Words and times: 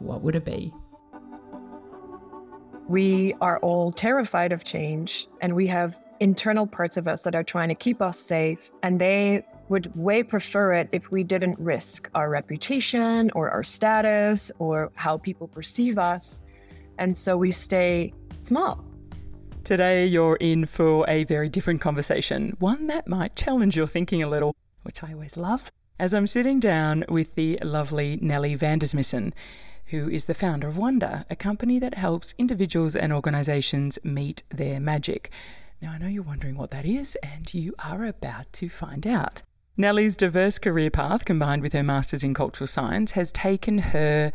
what 0.00 0.22
would 0.22 0.34
it 0.34 0.44
be? 0.44 0.72
We 2.88 3.34
are 3.42 3.58
all 3.58 3.92
terrified 3.92 4.50
of 4.50 4.64
change, 4.64 5.26
and 5.42 5.54
we 5.54 5.66
have 5.66 5.98
internal 6.20 6.66
parts 6.66 6.96
of 6.96 7.06
us 7.06 7.22
that 7.22 7.34
are 7.34 7.44
trying 7.44 7.68
to 7.68 7.74
keep 7.74 8.00
us 8.00 8.18
safe, 8.18 8.70
and 8.82 8.98
they 8.98 9.44
would 9.68 9.94
way 9.94 10.22
prefer 10.22 10.72
it 10.72 10.88
if 10.92 11.10
we 11.10 11.22
didn't 11.22 11.58
risk 11.58 12.10
our 12.14 12.30
reputation 12.30 13.30
or 13.34 13.50
our 13.50 13.62
status 13.62 14.50
or 14.58 14.90
how 14.94 15.18
people 15.18 15.46
perceive 15.46 15.98
us. 15.98 16.46
And 16.98 17.14
so 17.14 17.36
we 17.36 17.52
stay 17.52 18.14
small. 18.40 18.82
Today, 19.64 20.06
you're 20.06 20.36
in 20.36 20.64
for 20.64 21.04
a 21.08 21.24
very 21.24 21.50
different 21.50 21.82
conversation, 21.82 22.56
one 22.58 22.86
that 22.86 23.06
might 23.06 23.36
challenge 23.36 23.76
your 23.76 23.86
thinking 23.86 24.22
a 24.22 24.28
little, 24.28 24.56
which 24.82 25.02
I 25.02 25.12
always 25.12 25.36
love, 25.36 25.70
as 25.98 26.14
I'm 26.14 26.26
sitting 26.26 26.58
down 26.58 27.04
with 27.10 27.34
the 27.34 27.58
lovely 27.62 28.18
Nele 28.22 28.56
Vandersmissen 28.56 29.34
who 29.90 30.08
is 30.08 30.26
the 30.26 30.34
founder 30.34 30.68
of 30.68 30.76
Wondr, 30.76 31.24
a 31.30 31.36
company 31.36 31.78
that 31.78 31.94
helps 31.94 32.34
individuals 32.38 32.94
and 32.94 33.12
organizations 33.12 33.98
meet 34.04 34.42
their 34.50 34.80
magic. 34.80 35.30
Now, 35.80 35.92
I 35.92 35.98
know 35.98 36.08
you're 36.08 36.22
wondering 36.22 36.56
what 36.56 36.70
that 36.72 36.84
is, 36.84 37.16
and 37.22 37.52
you 37.54 37.74
are 37.78 38.04
about 38.04 38.52
to 38.54 38.68
find 38.68 39.06
out. 39.06 39.42
Nele's 39.76 40.16
diverse 40.16 40.58
career 40.58 40.90
path, 40.90 41.24
combined 41.24 41.62
with 41.62 41.72
her 41.72 41.84
master's 41.84 42.24
in 42.24 42.34
cultural 42.34 42.66
science, 42.66 43.12
has 43.12 43.30
taken 43.30 43.78
her 43.78 44.32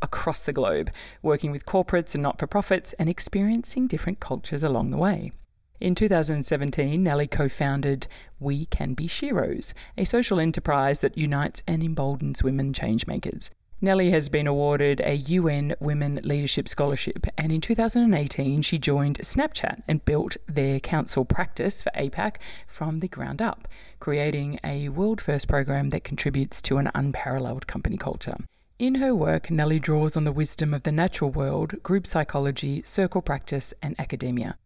across 0.00 0.46
the 0.46 0.52
globe, 0.52 0.90
working 1.20 1.50
with 1.50 1.66
corporates 1.66 2.14
and 2.14 2.22
not 2.22 2.38
for 2.38 2.46
profits 2.46 2.92
and 2.94 3.08
experiencing 3.08 3.86
different 3.86 4.20
cultures 4.20 4.62
along 4.62 4.90
the 4.90 4.96
way. 4.96 5.32
In 5.80 5.94
2017, 5.94 7.02
Nele 7.02 7.26
co 7.26 7.48
founded 7.48 8.06
We 8.38 8.66
Can 8.66 8.94
Be 8.94 9.08
Sheroes, 9.08 9.74
a 9.98 10.04
social 10.04 10.38
enterprise 10.38 11.00
that 11.00 11.18
unites 11.18 11.62
and 11.66 11.82
emboldens 11.82 12.42
women 12.42 12.72
changemakers. 12.72 13.50
Nele 13.84 14.10
has 14.12 14.30
been 14.30 14.46
awarded 14.46 15.02
a 15.02 15.14
UN 15.14 15.76
Women 15.78 16.18
Leadership 16.24 16.68
Scholarship, 16.68 17.26
and 17.36 17.52
in 17.52 17.60
2018 17.60 18.62
she 18.62 18.78
joined 18.78 19.18
Snapchat 19.18 19.82
and 19.86 20.02
built 20.06 20.38
their 20.46 20.80
council 20.80 21.26
practice 21.26 21.82
for 21.82 21.90
APAC 21.90 22.36
from 22.66 23.00
the 23.00 23.08
ground 23.08 23.42
up, 23.42 23.68
creating 24.00 24.58
a 24.64 24.88
world 24.88 25.20
first 25.20 25.48
program 25.48 25.90
that 25.90 26.02
contributes 26.02 26.62
to 26.62 26.78
an 26.78 26.90
unparalleled 26.94 27.66
company 27.66 27.98
culture. 27.98 28.38
In 28.78 28.94
her 28.94 29.14
work, 29.14 29.50
Nele 29.50 29.78
draws 29.78 30.16
on 30.16 30.24
the 30.24 30.32
wisdom 30.32 30.72
of 30.72 30.84
the 30.84 30.90
natural 30.90 31.30
world, 31.30 31.82
group 31.82 32.06
psychology, 32.06 32.82
circle 32.84 33.20
practice, 33.20 33.74
and 33.82 33.94
academia, 33.98 34.56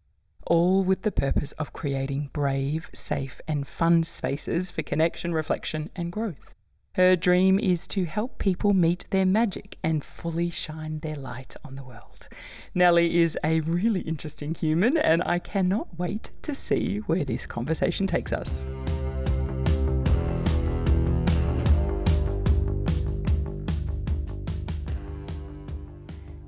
all 0.46 0.84
with 0.84 1.02
the 1.02 1.10
purpose 1.10 1.50
of 1.52 1.72
creating 1.72 2.30
brave, 2.32 2.88
safe, 2.92 3.40
and 3.48 3.66
fun 3.66 4.04
spaces 4.04 4.70
for 4.70 4.82
connection, 4.82 5.34
reflection, 5.34 5.90
and 5.96 6.12
growth. 6.12 6.54
Her 6.98 7.14
dream 7.14 7.60
is 7.60 7.86
to 7.94 8.06
help 8.06 8.38
people 8.38 8.74
meet 8.74 9.04
their 9.10 9.24
magic 9.24 9.78
and 9.84 10.02
fully 10.02 10.50
shine 10.50 10.98
their 10.98 11.14
light 11.14 11.54
on 11.64 11.76
the 11.76 11.84
world. 11.84 12.26
Nele 12.74 12.98
is 12.98 13.38
a 13.44 13.60
really 13.60 14.00
interesting 14.00 14.52
human, 14.52 14.96
and 14.96 15.22
I 15.24 15.38
cannot 15.38 15.96
wait 15.96 16.32
to 16.42 16.56
see 16.56 16.98
where 17.06 17.24
this 17.24 17.46
conversation 17.46 18.08
takes 18.08 18.32
us. 18.32 18.66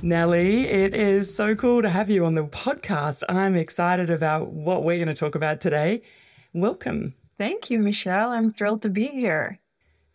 Nele, 0.03 0.35
it 0.35 0.97
is 0.97 1.33
so 1.33 1.55
cool 1.55 1.81
to 1.81 1.89
have 1.89 2.11
you 2.11 2.25
on 2.25 2.35
the 2.35 2.47
podcast. 2.47 3.23
I'm 3.29 3.55
excited 3.55 4.11
about 4.11 4.49
what 4.49 4.83
we're 4.83 4.97
going 4.97 5.07
to 5.07 5.15
talk 5.15 5.37
about 5.37 5.61
today. 5.61 6.03
Welcome. 6.53 7.15
Thank 7.39 7.71
you, 7.71 7.79
Michelle. 7.79 8.31
I'm 8.31 8.53
thrilled 8.53 8.83
to 8.83 8.91
be 8.91 9.07
here. 9.07 9.61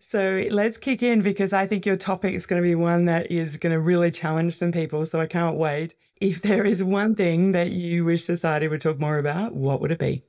So 0.08 0.46
let's 0.52 0.78
kick 0.78 1.02
in 1.02 1.24
because 1.24 1.52
I 1.52 1.66
think 1.66 1.84
your 1.84 1.96
topic 1.96 2.36
is 2.36 2.46
going 2.46 2.62
to 2.62 2.64
be 2.64 2.76
one 2.76 3.06
that 3.06 3.32
is 3.32 3.58
going 3.58 3.74
to 3.74 3.80
really 3.80 4.12
challenge 4.12 4.54
some 4.54 4.72
people. 4.72 5.04
So 5.08 5.20
I 5.20 5.26
can't 5.26 5.58
wait. 5.58 5.96
If 6.22 6.44
there 6.44 6.64
is 6.64 6.84
one 6.84 7.16
thing 7.16 7.54
that 7.54 7.72
you 7.72 8.06
wish 8.06 8.24
society 8.24 8.68
would 8.68 8.82
talk 8.82 9.00
more 9.00 9.18
about, 9.18 9.56
what 9.56 9.82
would 9.82 9.92
it 9.92 9.98
be? 9.98 10.24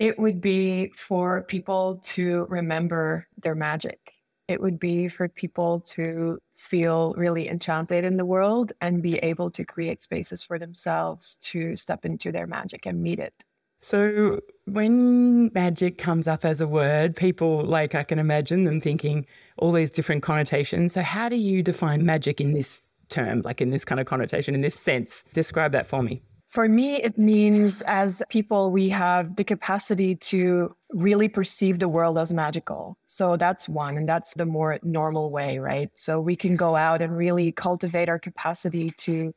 It 0.00 0.18
would 0.18 0.40
be 0.40 0.88
for 0.96 1.42
people 1.42 2.00
to 2.06 2.44
remember 2.48 3.28
their 3.40 3.54
magic. 3.54 4.14
It 4.48 4.60
would 4.60 4.80
be 4.80 5.06
for 5.06 5.28
people 5.28 5.78
to 5.92 6.40
feel 6.56 7.14
really 7.16 7.48
enchanted 7.48 8.02
in 8.02 8.16
the 8.16 8.24
world 8.24 8.72
and 8.80 9.00
be 9.00 9.18
able 9.18 9.52
to 9.52 9.64
create 9.64 10.00
spaces 10.00 10.42
for 10.42 10.58
themselves 10.58 11.36
to 11.42 11.76
step 11.76 12.04
into 12.04 12.32
their 12.32 12.48
magic 12.48 12.84
and 12.84 13.00
meet 13.00 13.20
it. 13.20 13.44
So 13.82 14.38
when 14.66 15.52
magic 15.52 15.98
comes 15.98 16.28
up 16.28 16.44
as 16.44 16.60
a 16.60 16.68
word, 16.68 17.16
people 17.16 17.64
like 17.64 17.96
I 17.96 18.04
can 18.04 18.20
imagine 18.20 18.62
them 18.62 18.80
thinking 18.80 19.26
all 19.58 19.72
these 19.72 19.90
different 19.90 20.22
connotations. 20.22 20.92
So 20.92 21.02
how 21.02 21.28
do 21.28 21.36
you 21.36 21.64
define 21.64 22.06
magic 22.06 22.40
in 22.40 22.54
this 22.54 22.88
term, 23.08 23.42
like 23.42 23.60
in 23.60 23.70
this 23.70 23.84
kind 23.84 24.00
of 24.00 24.06
connotation, 24.06 24.54
in 24.54 24.60
this 24.60 24.76
sense? 24.76 25.24
Describe 25.32 25.72
that 25.72 25.88
for 25.88 26.00
me. 26.00 26.22
For 26.46 26.68
me, 26.68 26.96
it 26.96 27.18
means 27.18 27.82
as 27.82 28.22
people, 28.28 28.70
we 28.70 28.88
have 28.90 29.36
the 29.36 29.42
capacity 29.42 30.14
to 30.16 30.76
really 30.90 31.26
perceive 31.26 31.78
the 31.78 31.88
world 31.88 32.18
as 32.18 32.32
magical. 32.32 32.98
So 33.06 33.36
that's 33.38 33.68
one, 33.68 33.96
and 33.96 34.06
that's 34.08 34.34
the 34.34 34.44
more 34.44 34.78
normal 34.82 35.30
way, 35.32 35.58
right? 35.58 35.88
So 35.94 36.20
we 36.20 36.36
can 36.36 36.54
go 36.54 36.76
out 36.76 37.00
and 37.00 37.16
really 37.16 37.52
cultivate 37.52 38.10
our 38.10 38.18
capacity 38.18 38.90
to 38.98 39.32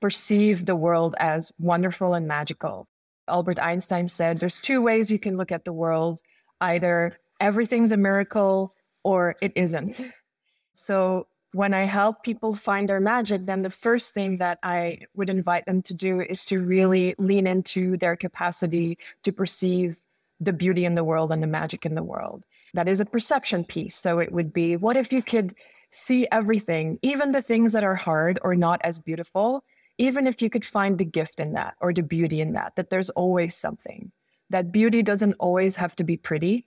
perceive 0.00 0.64
the 0.64 0.76
world 0.76 1.16
as 1.18 1.52
wonderful 1.58 2.14
and 2.14 2.28
magical. 2.28 2.86
Albert 3.30 3.58
Einstein 3.58 4.08
said 4.08 4.38
there's 4.38 4.60
two 4.60 4.82
ways 4.82 5.10
you 5.10 5.18
can 5.18 5.36
look 5.36 5.52
at 5.52 5.64
the 5.64 5.72
world 5.72 6.20
either 6.60 7.18
everything's 7.40 7.92
a 7.92 7.96
miracle 7.96 8.74
or 9.02 9.34
it 9.40 9.52
isn't. 9.56 10.00
So 10.74 11.26
when 11.52 11.74
I 11.74 11.82
help 11.82 12.22
people 12.22 12.54
find 12.54 12.88
their 12.88 13.00
magic, 13.00 13.46
then 13.46 13.62
the 13.62 13.70
first 13.70 14.14
thing 14.14 14.38
that 14.38 14.58
I 14.62 15.00
would 15.14 15.30
invite 15.30 15.66
them 15.66 15.82
to 15.82 15.94
do 15.94 16.20
is 16.20 16.44
to 16.46 16.60
really 16.60 17.14
lean 17.18 17.46
into 17.46 17.96
their 17.96 18.14
capacity 18.14 18.98
to 19.24 19.32
perceive 19.32 19.98
the 20.38 20.52
beauty 20.52 20.84
in 20.84 20.94
the 20.94 21.04
world 21.04 21.32
and 21.32 21.42
the 21.42 21.46
magic 21.46 21.84
in 21.84 21.94
the 21.94 22.02
world. 22.02 22.44
That 22.74 22.88
is 22.88 23.00
a 23.00 23.04
perception 23.04 23.64
piece. 23.64 23.96
So 23.96 24.20
it 24.20 24.32
would 24.32 24.52
be 24.52 24.76
what 24.76 24.96
if 24.96 25.12
you 25.12 25.22
could 25.22 25.54
see 25.90 26.28
everything, 26.30 26.98
even 27.02 27.32
the 27.32 27.42
things 27.42 27.72
that 27.72 27.82
are 27.82 27.96
hard 27.96 28.38
or 28.42 28.54
not 28.54 28.80
as 28.84 29.00
beautiful, 29.00 29.64
even 30.00 30.26
if 30.26 30.40
you 30.40 30.48
could 30.48 30.64
find 30.64 30.96
the 30.96 31.04
gift 31.04 31.40
in 31.40 31.52
that 31.52 31.74
or 31.80 31.92
the 31.92 32.02
beauty 32.02 32.40
in 32.40 32.54
that, 32.54 32.74
that 32.76 32.88
there's 32.88 33.10
always 33.10 33.54
something, 33.54 34.10
that 34.48 34.72
beauty 34.72 35.02
doesn't 35.02 35.34
always 35.34 35.76
have 35.76 35.94
to 35.96 36.04
be 36.04 36.16
pretty, 36.16 36.66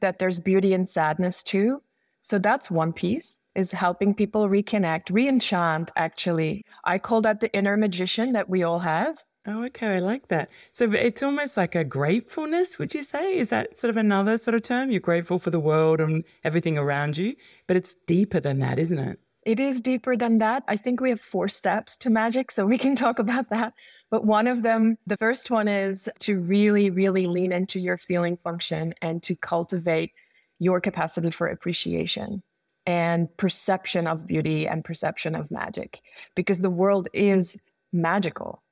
that 0.00 0.18
there's 0.18 0.38
beauty 0.38 0.72
in 0.72 0.86
sadness 0.86 1.42
too. 1.42 1.82
So 2.22 2.38
that's 2.38 2.70
one 2.70 2.94
piece 2.94 3.44
is 3.54 3.70
helping 3.70 4.14
people 4.14 4.48
reconnect, 4.48 5.10
re-enchant 5.10 5.90
actually. 5.94 6.64
I 6.84 6.98
call 6.98 7.20
that 7.20 7.40
the 7.40 7.54
inner 7.54 7.76
magician 7.76 8.32
that 8.32 8.48
we 8.48 8.62
all 8.62 8.78
have. 8.78 9.22
Oh, 9.46 9.64
okay. 9.64 9.96
I 9.96 9.98
like 9.98 10.28
that. 10.28 10.48
So 10.72 10.90
it's 10.92 11.22
almost 11.22 11.58
like 11.58 11.74
a 11.74 11.84
gratefulness, 11.84 12.78
would 12.78 12.94
you 12.94 13.02
say? 13.02 13.36
Is 13.36 13.50
that 13.50 13.78
sort 13.78 13.90
of 13.90 13.98
another 13.98 14.38
sort 14.38 14.54
of 14.54 14.62
term? 14.62 14.90
You're 14.90 15.00
grateful 15.00 15.38
for 15.38 15.50
the 15.50 15.60
world 15.60 16.00
and 16.00 16.24
everything 16.42 16.78
around 16.78 17.18
you, 17.18 17.36
but 17.66 17.76
it's 17.76 17.94
deeper 18.06 18.40
than 18.40 18.60
that, 18.60 18.78
isn't 18.78 18.98
it? 18.98 19.20
It 19.44 19.60
is 19.60 19.82
deeper 19.82 20.16
than 20.16 20.38
that. 20.38 20.64
I 20.68 20.76
think 20.76 21.00
we 21.00 21.10
have 21.10 21.20
four 21.20 21.48
steps 21.48 21.98
to 21.98 22.10
magic, 22.10 22.50
so 22.50 22.66
we 22.66 22.78
can 22.78 22.96
talk 23.04 23.18
about 23.18 23.50
that. 23.50 23.74
But 24.10 24.24
one 24.24 24.46
of 24.46 24.62
them, 24.62 24.96
the 25.06 25.16
first 25.16 25.50
one 25.50 25.68
is 25.68 26.08
to 26.20 26.40
really, 26.40 26.90
really 26.90 27.26
lean 27.26 27.52
into 27.52 27.78
your 27.78 27.98
feeling 27.98 28.36
function 28.36 28.94
and 29.02 29.22
to 29.24 29.36
cultivate 29.36 30.12
your 30.58 30.80
capacity 30.80 31.30
for 31.30 31.46
appreciation 31.46 32.42
and 32.86 33.34
perception 33.36 34.06
of 34.06 34.26
beauty 34.26 34.68
and 34.68 34.84
perception 34.84 35.34
of 35.34 35.50
magic, 35.50 36.00
because 36.34 36.60
the 36.60 36.70
world 36.70 37.08
is 37.12 37.64
magical. 37.92 38.62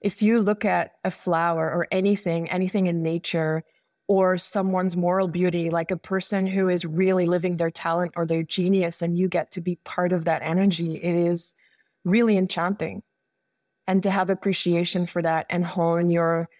If 0.00 0.22
you 0.22 0.40
look 0.40 0.64
at 0.64 0.92
a 1.04 1.10
flower 1.10 1.66
or 1.66 1.86
anything, 1.92 2.50
anything 2.50 2.88
in 2.88 3.02
nature, 3.02 3.64
or 4.12 4.36
someone's 4.36 4.94
moral 4.94 5.26
beauty, 5.26 5.70
like 5.70 5.90
a 5.90 5.96
person 5.96 6.46
who 6.46 6.68
is 6.68 6.84
really 6.84 7.24
living 7.24 7.56
their 7.56 7.70
talent 7.70 8.12
or 8.14 8.26
their 8.26 8.42
genius, 8.42 9.00
and 9.00 9.16
you 9.16 9.26
get 9.26 9.50
to 9.50 9.62
be 9.62 9.78
part 9.84 10.12
of 10.12 10.26
that 10.26 10.42
energy, 10.42 10.96
it 10.96 11.14
is 11.14 11.54
really 12.04 12.36
enchanting. 12.36 13.02
And 13.86 14.02
to 14.02 14.10
have 14.10 14.28
appreciation 14.28 15.06
for 15.06 15.22
that 15.22 15.46
and 15.48 15.64
hone 15.64 16.10
your 16.10 16.50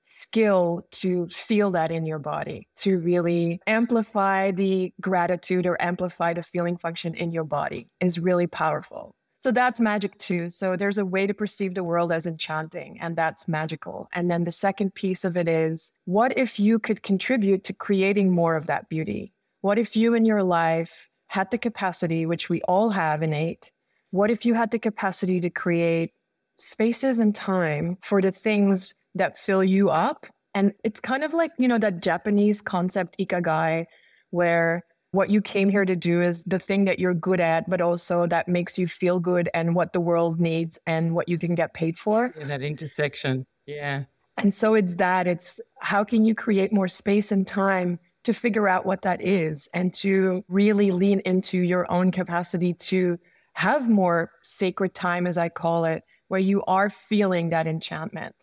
skill 0.00 0.86
to 0.92 1.28
feel 1.28 1.72
that 1.72 1.90
in 1.90 2.06
your 2.06 2.18
body, 2.18 2.68
to 2.76 2.98
really 2.98 3.60
amplify 3.66 4.50
the 4.50 4.94
gratitude 4.98 5.66
or 5.66 5.76
amplify 5.82 6.32
the 6.32 6.42
feeling 6.42 6.78
function 6.78 7.12
in 7.12 7.32
your 7.32 7.44
body 7.44 7.90
is 8.00 8.18
really 8.18 8.46
powerful. 8.46 9.14
So 9.44 9.52
that's 9.52 9.78
magic 9.78 10.16
too. 10.16 10.48
So 10.48 10.74
there's 10.74 10.96
a 10.96 11.04
way 11.04 11.26
to 11.26 11.34
perceive 11.34 11.74
the 11.74 11.84
world 11.84 12.10
as 12.12 12.24
enchanting, 12.24 12.98
and 12.98 13.14
that's 13.14 13.46
magical. 13.46 14.08
And 14.14 14.30
then 14.30 14.44
the 14.44 14.50
second 14.50 14.94
piece 14.94 15.22
of 15.22 15.36
it 15.36 15.48
is 15.48 15.98
what 16.06 16.38
if 16.38 16.58
you 16.58 16.78
could 16.78 17.02
contribute 17.02 17.62
to 17.64 17.74
creating 17.74 18.30
more 18.30 18.56
of 18.56 18.68
that 18.68 18.88
beauty? 18.88 19.34
What 19.60 19.78
if 19.78 19.96
you 19.96 20.14
in 20.14 20.24
your 20.24 20.42
life 20.42 21.10
had 21.26 21.50
the 21.50 21.58
capacity, 21.58 22.24
which 22.24 22.48
we 22.48 22.62
all 22.62 22.88
have 22.88 23.22
innate, 23.22 23.70
what 24.12 24.30
if 24.30 24.46
you 24.46 24.54
had 24.54 24.70
the 24.70 24.78
capacity 24.78 25.40
to 25.40 25.50
create 25.50 26.12
spaces 26.58 27.18
and 27.18 27.34
time 27.34 27.98
for 28.00 28.22
the 28.22 28.32
things 28.32 28.94
that 29.14 29.36
fill 29.36 29.62
you 29.62 29.90
up? 29.90 30.26
And 30.54 30.72
it's 30.84 31.00
kind 31.00 31.22
of 31.22 31.34
like, 31.34 31.50
you 31.58 31.68
know, 31.68 31.76
that 31.76 32.00
Japanese 32.00 32.62
concept, 32.62 33.18
ikigai, 33.20 33.84
where 34.30 34.84
what 35.14 35.30
you 35.30 35.40
came 35.40 35.68
here 35.68 35.84
to 35.84 35.94
do 35.94 36.22
is 36.22 36.42
the 36.42 36.58
thing 36.58 36.84
that 36.86 36.98
you're 36.98 37.14
good 37.14 37.38
at, 37.38 37.70
but 37.70 37.80
also 37.80 38.26
that 38.26 38.48
makes 38.48 38.76
you 38.76 38.88
feel 38.88 39.20
good 39.20 39.48
and 39.54 39.76
what 39.76 39.92
the 39.92 40.00
world 40.00 40.40
needs 40.40 40.76
and 40.88 41.14
what 41.14 41.28
you 41.28 41.38
can 41.38 41.54
get 41.54 41.72
paid 41.72 41.96
for. 41.96 42.34
Yeah, 42.36 42.46
that 42.46 42.62
intersection. 42.62 43.46
Yeah. 43.64 44.04
And 44.38 44.52
so 44.52 44.74
it's 44.74 44.96
that 44.96 45.28
it's 45.28 45.60
how 45.78 46.02
can 46.02 46.24
you 46.24 46.34
create 46.34 46.72
more 46.72 46.88
space 46.88 47.30
and 47.30 47.46
time 47.46 48.00
to 48.24 48.32
figure 48.32 48.66
out 48.66 48.86
what 48.86 49.02
that 49.02 49.22
is 49.22 49.68
and 49.72 49.94
to 49.94 50.44
really 50.48 50.90
lean 50.90 51.20
into 51.20 51.58
your 51.58 51.90
own 51.92 52.10
capacity 52.10 52.74
to 52.74 53.16
have 53.52 53.88
more 53.88 54.32
sacred 54.42 54.94
time, 54.94 55.28
as 55.28 55.38
I 55.38 55.48
call 55.48 55.84
it, 55.84 56.02
where 56.26 56.40
you 56.40 56.64
are 56.64 56.90
feeling 56.90 57.50
that 57.50 57.68
enchantment. 57.68 58.34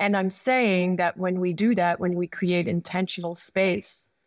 And 0.00 0.16
I'm 0.16 0.30
saying 0.30 0.96
that 0.96 1.16
when 1.16 1.38
we 1.38 1.52
do 1.52 1.76
that, 1.76 2.00
when 2.00 2.16
we 2.16 2.26
create 2.26 2.66
intentional 2.66 3.36
space, 3.36 4.17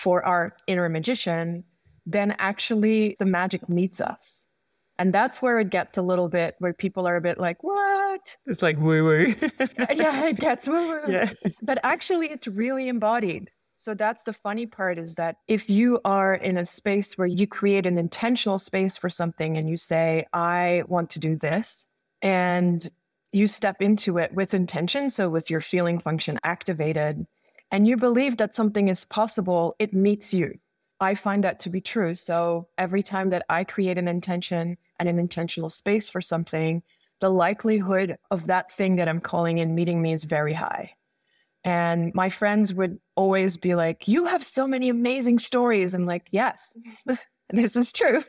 for 0.00 0.24
our 0.24 0.56
inner 0.66 0.88
magician, 0.88 1.62
then 2.06 2.34
actually 2.38 3.16
the 3.18 3.26
magic 3.26 3.68
meets 3.68 4.00
us. 4.00 4.46
And 4.98 5.12
that's 5.12 5.40
where 5.40 5.58
it 5.58 5.70
gets 5.70 5.96
a 5.96 6.02
little 6.02 6.28
bit 6.28 6.56
where 6.58 6.72
people 6.72 7.06
are 7.06 7.16
a 7.16 7.20
bit 7.20 7.38
like, 7.38 7.62
what? 7.62 8.36
It's 8.46 8.62
like 8.62 8.78
woo 8.78 9.04
woo. 9.04 9.34
yeah, 9.94 10.26
it 10.26 10.38
gets 10.38 10.66
woo 10.66 10.74
woo. 10.74 11.12
Yeah. 11.12 11.32
But 11.62 11.78
actually, 11.82 12.30
it's 12.30 12.46
really 12.46 12.88
embodied. 12.88 13.50
So 13.76 13.94
that's 13.94 14.24
the 14.24 14.34
funny 14.34 14.66
part 14.66 14.98
is 14.98 15.14
that 15.14 15.36
if 15.48 15.70
you 15.70 16.00
are 16.04 16.34
in 16.34 16.58
a 16.58 16.66
space 16.66 17.16
where 17.16 17.26
you 17.26 17.46
create 17.46 17.86
an 17.86 17.96
intentional 17.96 18.58
space 18.58 18.98
for 18.98 19.08
something 19.08 19.56
and 19.56 19.70
you 19.70 19.78
say, 19.78 20.26
I 20.34 20.82
want 20.86 21.08
to 21.10 21.18
do 21.18 21.34
this, 21.34 21.86
and 22.20 22.86
you 23.32 23.46
step 23.46 23.80
into 23.80 24.18
it 24.18 24.34
with 24.34 24.52
intention, 24.52 25.08
so 25.08 25.30
with 25.30 25.50
your 25.50 25.62
feeling 25.62 25.98
function 25.98 26.38
activated, 26.44 27.26
and 27.70 27.86
you 27.86 27.96
believe 27.96 28.36
that 28.38 28.54
something 28.54 28.88
is 28.88 29.04
possible, 29.04 29.76
it 29.78 29.92
meets 29.92 30.34
you. 30.34 30.58
I 31.00 31.14
find 31.14 31.44
that 31.44 31.60
to 31.60 31.70
be 31.70 31.80
true. 31.80 32.14
So 32.14 32.68
every 32.76 33.02
time 33.02 33.30
that 33.30 33.46
I 33.48 33.64
create 33.64 33.96
an 33.96 34.08
intention 34.08 34.76
and 34.98 35.08
an 35.08 35.18
intentional 35.18 35.70
space 35.70 36.08
for 36.08 36.20
something, 36.20 36.82
the 37.20 37.30
likelihood 37.30 38.18
of 38.30 38.46
that 38.46 38.70
thing 38.70 38.96
that 38.96 39.08
I'm 39.08 39.20
calling 39.20 39.58
in 39.58 39.74
meeting 39.74 40.02
me 40.02 40.12
is 40.12 40.24
very 40.24 40.52
high. 40.52 40.92
And 41.64 42.14
my 42.14 42.30
friends 42.30 42.72
would 42.74 42.98
always 43.16 43.56
be 43.56 43.74
like, 43.74 44.08
You 44.08 44.24
have 44.26 44.44
so 44.44 44.66
many 44.66 44.88
amazing 44.88 45.38
stories. 45.38 45.94
I'm 45.94 46.06
like, 46.06 46.26
Yes, 46.30 46.78
this 47.50 47.76
is 47.76 47.92
true. 47.92 48.22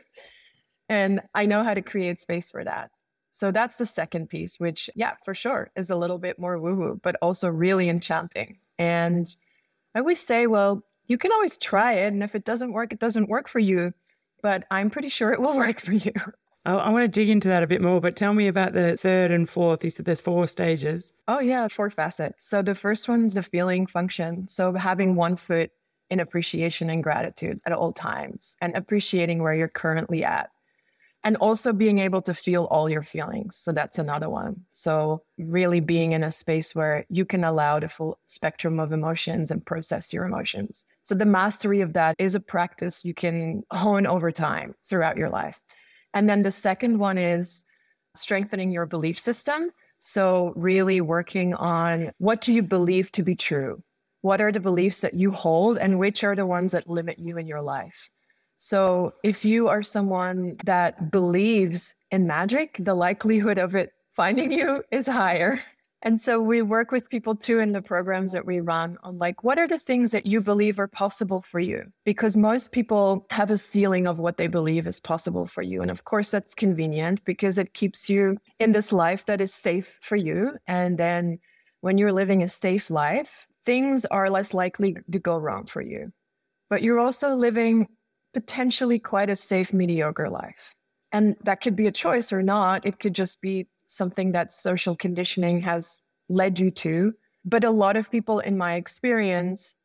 And 0.90 1.22
I 1.34 1.46
know 1.46 1.64
how 1.64 1.74
to 1.74 1.82
create 1.82 2.20
space 2.20 2.50
for 2.50 2.64
that. 2.64 2.92
So 3.32 3.52
that's 3.52 3.78
the 3.78 3.86
second 3.86 4.28
piece, 4.28 4.60
which, 4.60 4.90
yeah, 4.94 5.14
for 5.24 5.34
sure 5.34 5.72
is 5.78 5.90
a 5.90 5.96
little 5.96 6.18
bit 6.18 6.38
more 6.38 6.60
woo 6.60 6.76
woo, 6.76 7.00
but 7.02 7.16
also 7.22 7.48
really 7.48 7.88
enchanting. 7.88 8.60
And 8.82 9.36
I 9.94 10.00
always 10.00 10.20
say, 10.20 10.48
well, 10.48 10.84
you 11.06 11.18
can 11.18 11.32
always 11.32 11.58
try 11.58 11.94
it. 11.94 12.14
And 12.14 12.24
if 12.24 12.36
it 12.36 12.46
doesn't 12.46 12.74
work, 12.74 12.92
it 12.92 13.00
doesn't 13.00 13.30
work 13.30 13.48
for 13.48 13.60
you. 13.60 13.94
But 14.42 14.64
I'm 14.72 14.90
pretty 14.90 15.10
sure 15.10 15.32
it 15.32 15.42
will 15.42 15.56
work 15.66 15.80
for 15.80 15.94
you. 15.94 16.14
Oh, 16.66 16.78
I, 16.78 16.86
I 16.86 16.90
want 16.90 17.04
to 17.04 17.20
dig 17.20 17.30
into 17.30 17.48
that 17.48 17.64
a 17.64 17.68
bit 17.68 17.82
more, 17.82 18.02
but 18.02 18.16
tell 18.16 18.34
me 18.34 18.48
about 18.48 18.74
the 18.74 18.98
third 18.98 19.32
and 19.32 19.48
fourth. 19.48 19.84
You 19.84 19.90
said 19.90 20.06
there's 20.06 20.22
four 20.22 20.48
stages. 20.48 21.14
Oh, 21.28 21.40
yeah, 21.40 21.68
four 21.68 21.90
facets. 21.90 22.46
So 22.46 22.62
the 22.62 22.76
first 22.76 23.08
one's 23.08 23.36
the 23.36 23.44
feeling 23.44 23.86
function. 23.88 24.48
So 24.48 24.74
having 24.74 25.16
one 25.16 25.36
foot 25.36 25.72
in 26.10 26.20
appreciation 26.20 26.90
and 26.90 27.04
gratitude 27.04 27.60
at 27.66 27.72
all 27.72 27.94
times 27.94 28.58
and 28.62 28.76
appreciating 28.76 29.42
where 29.42 29.54
you're 29.54 29.68
currently 29.68 30.24
at 30.24 30.50
and 31.24 31.36
also 31.38 31.72
being 31.72 32.00
able 32.00 32.22
to 32.24 32.34
feel 32.34 32.66
all 32.66 32.90
your 32.90 33.04
feelings. 33.04 33.56
So 33.58 33.72
that's 33.72 34.00
another 34.00 34.30
one. 34.30 34.62
So 34.72 35.24
really 35.38 35.80
being 35.80 36.14
in 36.14 36.24
a 36.24 36.32
space 36.32 36.74
where 36.74 37.06
you 37.10 37.26
can 37.26 37.44
allow 37.44 37.80
the 37.80 37.90
full 37.90 38.20
spectrum 38.26 38.80
of 38.80 38.92
emotions 38.92 39.52
and 39.52 39.66
process 39.66 40.12
your 40.12 40.26
emotions. 40.26 40.86
So 41.04 41.14
the 41.14 41.26
mastery 41.26 41.82
of 41.82 41.94
that 41.94 42.16
is 42.18 42.34
a 42.34 42.40
practice 42.40 43.06
you 43.06 43.14
can 43.14 43.64
hone 43.72 44.08
over 44.08 44.32
time 44.32 44.74
throughout 44.84 45.18
your 45.18 45.30
life. 45.30 45.62
And 46.14 46.28
then 46.28 46.42
the 46.44 46.52
second 46.52 46.98
one 46.98 47.18
is 47.18 47.66
strengthening 48.16 48.72
your 48.72 48.86
belief 48.86 49.20
system. 49.20 49.70
So 50.00 50.54
really 50.56 51.02
working 51.02 51.54
on 51.54 52.12
what 52.18 52.42
do 52.42 52.52
you 52.52 52.64
believe 52.64 53.12
to 53.14 53.24
be 53.24 53.36
true? 53.36 53.84
What 54.22 54.42
are 54.42 54.52
the 54.52 54.60
beliefs 54.60 55.02
that 55.02 55.14
you 55.14 55.32
hold 55.32 55.78
and 55.78 56.00
which 56.00 56.24
are 56.24 56.36
the 56.36 56.46
ones 56.46 56.72
that 56.72 56.90
limit 56.90 57.20
you 57.20 57.38
in 57.38 57.48
your 57.48 57.62
life? 57.62 58.10
So 58.64 59.16
if 59.24 59.44
you 59.44 59.70
are 59.70 59.82
someone 59.82 60.56
that 60.66 61.10
believes 61.10 61.96
in 62.12 62.28
magic, 62.28 62.78
the 62.80 62.94
likelihood 62.94 63.58
of 63.58 63.74
it 63.74 63.92
finding 64.12 64.52
you 64.52 64.84
is 64.92 65.08
higher. 65.08 65.58
And 66.04 66.22
so 66.22 66.40
we 66.40 66.62
work 66.62 66.92
with 66.92 67.10
people 67.10 67.36
too 67.36 67.58
in 67.58 67.72
the 67.72 67.82
programs 67.82 68.32
that 68.34 68.46
we 68.46 68.60
run 68.60 69.00
on 69.02 69.18
like, 69.18 69.44
what 69.44 69.58
are 69.58 69.68
the 69.68 69.80
things 69.80 70.12
that 70.12 70.28
you 70.28 70.42
believe 70.42 70.78
are 70.78 70.88
possible 70.88 71.42
for 71.42 71.60
you? 71.60 71.92
Because 72.06 72.38
most 72.38 72.72
people 72.72 73.26
have 73.32 73.50
a 73.50 73.58
ceiling 73.58 74.06
of 74.06 74.20
what 74.20 74.38
they 74.38 74.48
believe 74.48 74.86
is 74.86 75.00
possible 75.00 75.48
for 75.48 75.64
you. 75.64 75.82
And 75.82 75.90
of 75.90 76.04
course, 76.04 76.30
that's 76.30 76.54
convenient 76.54 77.26
because 77.26 77.58
it 77.58 77.74
keeps 77.74 78.12
you 78.12 78.38
in 78.60 78.74
this 78.74 78.94
life 78.94 79.26
that 79.26 79.42
is 79.42 79.56
safe 79.56 79.98
for 80.04 80.16
you. 80.16 80.56
And 80.68 81.00
then 81.00 81.40
when 81.80 81.98
you're 81.98 82.14
living 82.14 82.44
a 82.44 82.48
safe 82.48 82.92
life, 82.92 83.48
things 83.66 84.06
are 84.06 84.30
less 84.30 84.54
likely 84.54 84.98
to 85.12 85.18
go 85.18 85.36
wrong 85.38 85.66
for 85.66 85.82
you. 85.82 86.12
But 86.70 86.84
you're 86.84 87.00
also 87.00 87.34
living 87.34 87.88
potentially 88.34 89.00
quite 89.00 89.30
a 89.30 89.36
safe, 89.36 89.74
mediocre 89.74 90.30
life. 90.30 90.74
And 91.12 91.36
that 91.44 91.62
could 91.62 91.76
be 91.76 91.88
a 91.88 91.92
choice 91.92 92.32
or 92.32 92.42
not. 92.42 92.86
It 92.86 93.00
could 93.00 93.14
just 93.14 93.42
be 93.42 93.68
something 93.88 94.32
that 94.32 94.52
social 94.52 94.96
conditioning 94.96 95.62
has 95.62 96.00
led 96.30 96.60
you 96.60 96.72
to. 96.72 97.14
But 97.44 97.64
a 97.64 97.72
lot 97.72 97.98
of 97.98 98.12
people, 98.12 98.40
in 98.40 98.58
my 98.58 98.76
experience, 98.76 99.76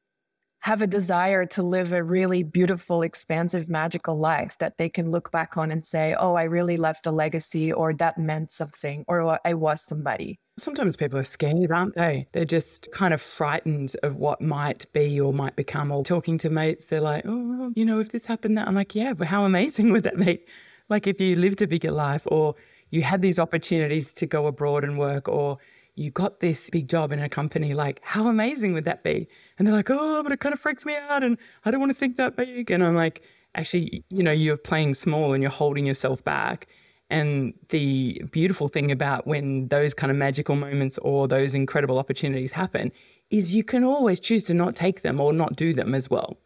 have 0.60 0.82
a 0.82 0.86
desire 0.86 1.46
to 1.46 1.62
live 1.62 1.92
a 1.92 2.02
really 2.02 2.42
beautiful, 2.42 3.02
expansive, 3.02 3.70
magical 3.70 4.18
life 4.18 4.58
that 4.58 4.78
they 4.78 4.88
can 4.88 5.10
look 5.10 5.30
back 5.30 5.56
on 5.56 5.70
and 5.70 5.86
say, 5.86 6.14
oh, 6.18 6.34
I 6.34 6.44
really 6.44 6.76
left 6.76 7.06
a 7.06 7.10
legacy, 7.10 7.72
or 7.72 7.94
that 7.94 8.18
meant 8.18 8.50
something, 8.50 9.04
or 9.06 9.38
I 9.44 9.54
was 9.54 9.82
somebody. 9.82 10.40
Sometimes 10.58 10.96
people 10.96 11.18
are 11.18 11.24
scared, 11.24 11.70
aren't 11.70 11.94
they? 11.94 12.26
They're 12.32 12.44
just 12.44 12.90
kind 12.90 13.12
of 13.12 13.20
frightened 13.20 13.94
of 14.02 14.16
what 14.16 14.40
might 14.40 14.90
be 14.92 15.20
or 15.20 15.32
might 15.32 15.54
become. 15.54 15.92
Or 15.92 16.02
talking 16.02 16.38
to 16.38 16.50
mates, 16.50 16.86
they're 16.86 17.00
like, 17.00 17.24
oh, 17.26 17.72
you 17.76 17.84
know, 17.84 18.00
if 18.00 18.10
this 18.10 18.26
happened, 18.26 18.56
that 18.56 18.66
I'm 18.66 18.74
like, 18.74 18.94
yeah, 18.94 19.12
but 19.12 19.26
how 19.26 19.44
amazing 19.44 19.92
would 19.92 20.04
that 20.04 20.16
be? 20.16 20.44
Like 20.88 21.06
if 21.06 21.20
you 21.20 21.36
lived 21.36 21.62
a 21.62 21.66
bigger 21.66 21.90
life 21.90 22.22
or 22.26 22.54
you 22.90 23.02
had 23.02 23.20
these 23.20 23.38
opportunities 23.38 24.12
to 24.14 24.26
go 24.26 24.46
abroad 24.46 24.84
and 24.84 24.98
work 24.98 25.28
or 25.28 25.58
you 25.96 26.10
got 26.10 26.40
this 26.40 26.70
big 26.70 26.88
job 26.88 27.10
in 27.10 27.18
a 27.18 27.28
company, 27.28 27.74
like 27.74 28.00
how 28.02 28.28
amazing 28.28 28.72
would 28.74 28.84
that 28.84 29.02
be? 29.02 29.28
And 29.58 29.66
they're 29.66 29.74
like, 29.74 29.90
oh, 29.90 30.22
but 30.22 30.30
it 30.30 30.40
kind 30.40 30.52
of 30.52 30.60
freaks 30.60 30.86
me 30.86 30.94
out 30.94 31.22
and 31.24 31.36
I 31.64 31.70
don't 31.70 31.80
want 31.80 31.90
to 31.90 31.96
think 31.98 32.16
that 32.16 32.36
big. 32.36 32.70
And 32.70 32.84
I'm 32.84 32.94
like, 32.94 33.22
actually, 33.54 34.04
you 34.10 34.22
know, 34.22 34.32
you're 34.32 34.56
playing 34.56 34.94
small 34.94 35.32
and 35.32 35.42
you're 35.42 35.50
holding 35.50 35.86
yourself 35.86 36.22
back 36.22 36.68
and 37.08 37.54
the 37.68 38.22
beautiful 38.32 38.68
thing 38.68 38.90
about 38.90 39.26
when 39.26 39.68
those 39.68 39.94
kind 39.94 40.10
of 40.10 40.16
magical 40.16 40.56
moments 40.56 40.98
or 40.98 41.28
those 41.28 41.54
incredible 41.54 41.98
opportunities 41.98 42.52
happen 42.52 42.90
is 43.30 43.54
you 43.54 43.62
can 43.62 43.84
always 43.84 44.18
choose 44.18 44.44
to 44.44 44.54
not 44.54 44.74
take 44.74 45.02
them 45.02 45.20
or 45.20 45.32
not 45.32 45.56
do 45.56 45.72
them 45.72 45.94
as 45.94 46.10
well. 46.10 46.36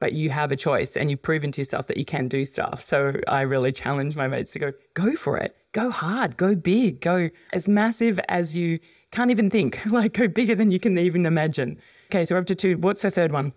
But 0.00 0.12
you 0.12 0.30
have 0.30 0.52
a 0.52 0.56
choice 0.56 0.96
and 0.96 1.10
you've 1.10 1.22
proven 1.22 1.50
to 1.52 1.60
yourself 1.60 1.86
that 1.86 1.96
you 1.96 2.04
can 2.04 2.28
do 2.28 2.44
stuff. 2.44 2.82
So 2.82 3.14
I 3.26 3.42
really 3.42 3.72
challenge 3.72 4.14
my 4.14 4.28
mates 4.28 4.52
to 4.52 4.58
go, 4.58 4.72
go 4.94 5.14
for 5.14 5.36
it. 5.36 5.56
Go 5.72 5.90
hard, 5.90 6.36
go 6.36 6.54
big, 6.54 7.00
go 7.00 7.30
as 7.52 7.68
massive 7.68 8.18
as 8.28 8.56
you 8.56 8.78
can't 9.10 9.30
even 9.30 9.50
think, 9.50 9.80
like 9.90 10.14
go 10.14 10.28
bigger 10.28 10.54
than 10.54 10.70
you 10.70 10.80
can 10.80 10.98
even 10.98 11.26
imagine. 11.26 11.78
Okay, 12.06 12.24
so 12.24 12.34
we're 12.34 12.40
up 12.40 12.46
to 12.46 12.54
two. 12.54 12.76
What's 12.78 13.02
the 13.02 13.10
third 13.10 13.32
one? 13.32 13.52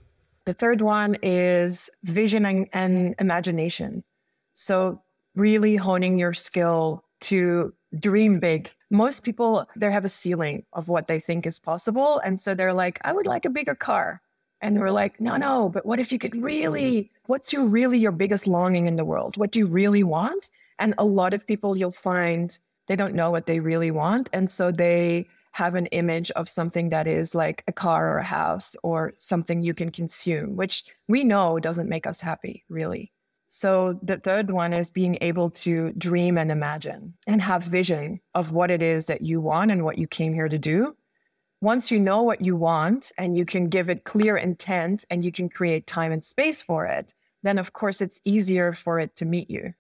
The 0.45 0.53
third 0.53 0.81
one 0.81 1.17
is 1.21 1.89
vision 2.03 2.45
and, 2.45 2.67
and 2.73 3.15
imagination. 3.19 4.03
So 4.53 5.01
really 5.35 5.75
honing 5.75 6.17
your 6.17 6.33
skill 6.33 7.03
to 7.21 7.73
dream 7.99 8.39
big. 8.39 8.71
Most 8.89 9.23
people, 9.23 9.67
they 9.75 9.91
have 9.91 10.05
a 10.05 10.09
ceiling 10.09 10.65
of 10.73 10.89
what 10.89 11.07
they 11.07 11.19
think 11.19 11.45
is 11.45 11.59
possible. 11.59 12.19
And 12.19 12.39
so 12.39 12.53
they're 12.53 12.73
like, 12.73 12.99
I 13.03 13.13
would 13.13 13.25
like 13.25 13.45
a 13.45 13.49
bigger 13.49 13.75
car. 13.75 14.21
And 14.61 14.79
we're 14.79 14.91
like, 14.91 15.19
no, 15.19 15.37
no, 15.37 15.69
but 15.69 15.85
what 15.85 15.99
if 15.99 16.11
you 16.11 16.19
could 16.19 16.35
really, 16.35 17.11
what's 17.25 17.51
your 17.51 17.65
really 17.65 17.97
your 17.97 18.11
biggest 18.11 18.45
longing 18.45 18.87
in 18.87 18.95
the 18.95 19.05
world? 19.05 19.37
What 19.37 19.51
do 19.51 19.59
you 19.59 19.67
really 19.67 20.03
want? 20.03 20.51
And 20.77 20.93
a 20.97 21.05
lot 21.05 21.33
of 21.33 21.47
people 21.47 21.75
you'll 21.75 21.91
find 21.91 22.57
they 22.87 22.95
don't 22.95 23.15
know 23.15 23.31
what 23.31 23.45
they 23.45 23.59
really 23.59 23.91
want. 23.91 24.29
And 24.33 24.49
so 24.49 24.71
they 24.71 25.27
have 25.51 25.75
an 25.75 25.87
image 25.87 26.31
of 26.31 26.49
something 26.49 26.89
that 26.89 27.07
is 27.07 27.35
like 27.35 27.63
a 27.67 27.73
car 27.73 28.13
or 28.13 28.17
a 28.19 28.23
house 28.23 28.75
or 28.83 29.13
something 29.17 29.61
you 29.61 29.73
can 29.73 29.91
consume, 29.91 30.55
which 30.55 30.85
we 31.07 31.23
know 31.23 31.59
doesn't 31.59 31.89
make 31.89 32.07
us 32.07 32.21
happy, 32.21 32.63
really. 32.69 33.11
So 33.49 33.99
the 34.01 34.17
third 34.17 34.49
one 34.49 34.71
is 34.71 34.91
being 34.91 35.17
able 35.19 35.49
to 35.49 35.91
dream 35.97 36.37
and 36.37 36.49
imagine 36.49 37.13
and 37.27 37.41
have 37.41 37.63
vision 37.63 38.21
of 38.33 38.53
what 38.53 38.71
it 38.71 38.81
is 38.81 39.07
that 39.07 39.23
you 39.23 39.41
want 39.41 39.71
and 39.71 39.83
what 39.83 39.97
you 39.97 40.07
came 40.07 40.33
here 40.33 40.47
to 40.47 40.57
do. 40.57 40.95
Once 41.59 41.91
you 41.91 41.99
know 41.99 42.23
what 42.23 42.39
you 42.39 42.55
want 42.55 43.11
and 43.17 43.37
you 43.37 43.43
can 43.45 43.67
give 43.67 43.89
it 43.89 44.05
clear 44.05 44.37
intent 44.37 45.03
and 45.11 45.25
you 45.25 45.33
can 45.33 45.49
create 45.49 45.85
time 45.85 46.13
and 46.13 46.23
space 46.23 46.61
for 46.61 46.85
it, 46.85 47.13
then 47.43 47.57
of 47.57 47.73
course 47.73 47.99
it's 47.99 48.21
easier 48.23 48.71
for 48.71 48.99
it 48.99 49.17
to 49.17 49.25
meet 49.25 49.49
you. 49.49 49.73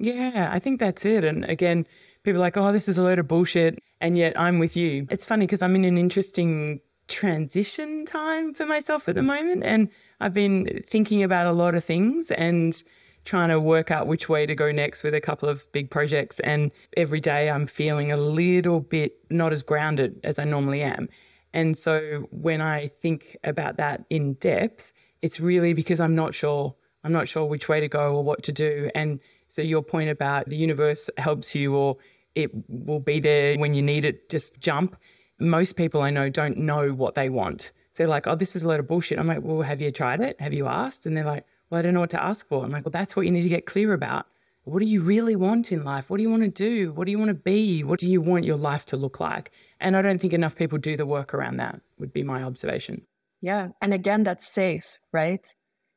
Yeah, 0.00 0.48
I 0.50 0.58
think 0.58 0.80
that's 0.80 1.04
it. 1.04 1.24
And 1.24 1.44
again, 1.44 1.86
people 2.22 2.38
are 2.38 2.40
like, 2.40 2.56
oh, 2.56 2.72
this 2.72 2.88
is 2.88 2.96
a 2.96 3.02
load 3.02 3.18
of 3.18 3.28
bullshit. 3.28 3.78
And 4.00 4.16
yet 4.16 4.38
I'm 4.40 4.58
with 4.58 4.74
you. 4.74 5.06
It's 5.10 5.26
funny 5.26 5.44
because 5.44 5.60
I'm 5.60 5.76
in 5.76 5.84
an 5.84 5.98
interesting 5.98 6.80
transition 7.06 8.06
time 8.06 8.54
for 8.54 8.64
myself 8.64 9.08
at 9.08 9.14
the 9.14 9.22
moment. 9.22 9.62
And 9.62 9.90
I've 10.18 10.32
been 10.32 10.82
thinking 10.88 11.22
about 11.22 11.46
a 11.46 11.52
lot 11.52 11.74
of 11.74 11.84
things 11.84 12.30
and 12.30 12.82
trying 13.24 13.50
to 13.50 13.60
work 13.60 13.90
out 13.90 14.06
which 14.06 14.30
way 14.30 14.46
to 14.46 14.54
go 14.54 14.72
next 14.72 15.02
with 15.02 15.14
a 15.14 15.20
couple 15.20 15.50
of 15.50 15.70
big 15.72 15.90
projects. 15.90 16.40
And 16.40 16.72
every 16.96 17.20
day 17.20 17.50
I'm 17.50 17.66
feeling 17.66 18.10
a 18.10 18.16
little 18.16 18.80
bit 18.80 19.18
not 19.28 19.52
as 19.52 19.62
grounded 19.62 20.18
as 20.24 20.38
I 20.38 20.44
normally 20.44 20.80
am. 20.82 21.10
And 21.52 21.76
so 21.76 22.26
when 22.30 22.62
I 22.62 22.88
think 22.88 23.36
about 23.44 23.76
that 23.76 24.04
in 24.08 24.34
depth, 24.34 24.94
it's 25.20 25.40
really 25.40 25.74
because 25.74 26.00
I'm 26.00 26.14
not 26.14 26.32
sure. 26.32 26.74
I'm 27.04 27.12
not 27.12 27.28
sure 27.28 27.44
which 27.44 27.68
way 27.68 27.80
to 27.80 27.88
go 27.88 28.14
or 28.14 28.24
what 28.24 28.42
to 28.44 28.52
do. 28.52 28.90
And 28.94 29.20
so 29.50 29.62
your 29.62 29.82
point 29.82 30.08
about 30.08 30.48
the 30.48 30.56
universe 30.56 31.10
helps 31.18 31.54
you 31.54 31.74
or 31.74 31.96
it 32.34 32.50
will 32.68 33.00
be 33.00 33.20
there 33.20 33.58
when 33.58 33.74
you 33.74 33.82
need 33.82 34.04
it, 34.04 34.30
just 34.30 34.58
jump. 34.60 34.96
Most 35.38 35.76
people 35.76 36.00
I 36.00 36.10
know 36.10 36.28
don't 36.28 36.56
know 36.56 36.92
what 36.94 37.14
they 37.14 37.28
want 37.28 37.72
they're 38.00 38.08
like, 38.08 38.26
oh, 38.26 38.34
this 38.34 38.56
is 38.56 38.62
a 38.62 38.68
load 38.68 38.80
of 38.80 38.88
bullshit. 38.88 39.18
I'm 39.18 39.26
like, 39.26 39.42
well, 39.42 39.60
have 39.60 39.82
you 39.82 39.90
tried 39.90 40.22
it? 40.22 40.40
Have 40.40 40.54
you 40.54 40.66
asked? 40.68 41.04
And 41.04 41.14
they're 41.14 41.22
like, 41.22 41.44
well, 41.68 41.78
I 41.78 41.82
don't 41.82 41.92
know 41.92 42.00
what 42.00 42.08
to 42.10 42.22
ask 42.22 42.48
for. 42.48 42.64
I'm 42.64 42.70
like, 42.70 42.86
well, 42.86 42.90
that's 42.90 43.14
what 43.14 43.26
you 43.26 43.30
need 43.30 43.42
to 43.42 43.50
get 43.50 43.66
clear 43.66 43.92
about. 43.92 44.24
What 44.64 44.78
do 44.78 44.86
you 44.86 45.02
really 45.02 45.36
want 45.36 45.70
in 45.70 45.84
life? 45.84 46.08
What 46.08 46.16
do 46.16 46.22
you 46.22 46.30
want 46.30 46.42
to 46.42 46.48
do? 46.48 46.92
What 46.92 47.04
do 47.04 47.10
you 47.10 47.18
want 47.18 47.28
to 47.28 47.34
be? 47.34 47.84
What 47.84 48.00
do 48.00 48.08
you 48.08 48.22
want 48.22 48.46
your 48.46 48.56
life 48.56 48.86
to 48.86 48.96
look 48.96 49.20
like? 49.20 49.50
And 49.80 49.98
I 49.98 50.02
don't 50.02 50.18
think 50.18 50.32
enough 50.32 50.56
people 50.56 50.78
do 50.78 50.96
the 50.96 51.04
work 51.04 51.34
around 51.34 51.58
that, 51.58 51.82
would 51.98 52.10
be 52.10 52.22
my 52.22 52.42
observation. 52.42 53.02
Yeah. 53.42 53.68
And 53.82 53.92
again, 53.92 54.22
that's 54.22 54.46
safe, 54.46 54.98
right? 55.12 55.46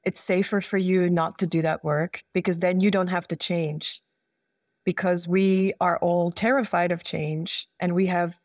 It's 0.04 0.20
safer 0.20 0.62
for 0.62 0.78
you 0.78 1.10
not 1.10 1.40
to 1.40 1.48
do 1.48 1.62
that 1.62 1.84
work 1.84 2.24
because 2.34 2.60
then 2.60 2.80
you 2.80 2.92
don't 2.92 3.08
have 3.08 3.28
to 3.30 3.36
change. 3.36 4.02
Because 4.86 5.28
we 5.28 5.74
are 5.80 5.98
all 6.00 6.30
terrified 6.30 6.92
of 6.92 7.04
change 7.04 7.68
and 7.80 7.96
we 7.96 8.08
have 8.08 8.38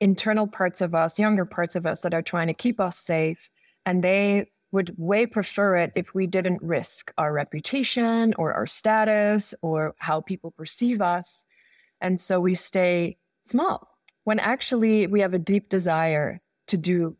internal 0.00 0.48
parts 0.48 0.80
of 0.80 0.94
us, 0.94 1.18
younger 1.18 1.44
parts 1.44 1.76
of 1.76 1.86
us 1.86 2.00
that 2.00 2.14
are 2.14 2.22
trying 2.22 2.48
to 2.48 2.54
keep 2.54 2.80
us 2.80 2.98
safe. 2.98 3.48
And 3.86 4.02
they 4.02 4.50
would 4.72 4.92
way 4.98 5.24
prefer 5.24 5.76
it 5.76 5.92
if 5.94 6.14
we 6.14 6.26
didn't 6.26 6.60
risk 6.60 7.12
our 7.16 7.32
reputation 7.32 8.34
or 8.36 8.52
our 8.52 8.66
status 8.66 9.54
or 9.62 9.94
how 9.98 10.20
people 10.20 10.50
perceive 10.50 11.00
us. 11.00 11.46
And 12.00 12.20
so 12.20 12.40
we 12.40 12.56
stay 12.56 13.18
small 13.44 13.88
when 14.24 14.40
actually 14.40 15.06
we 15.06 15.20
have 15.20 15.32
a 15.32 15.38
deep 15.38 15.68
desire 15.68 16.40
to 16.66 16.76
do 16.76 17.16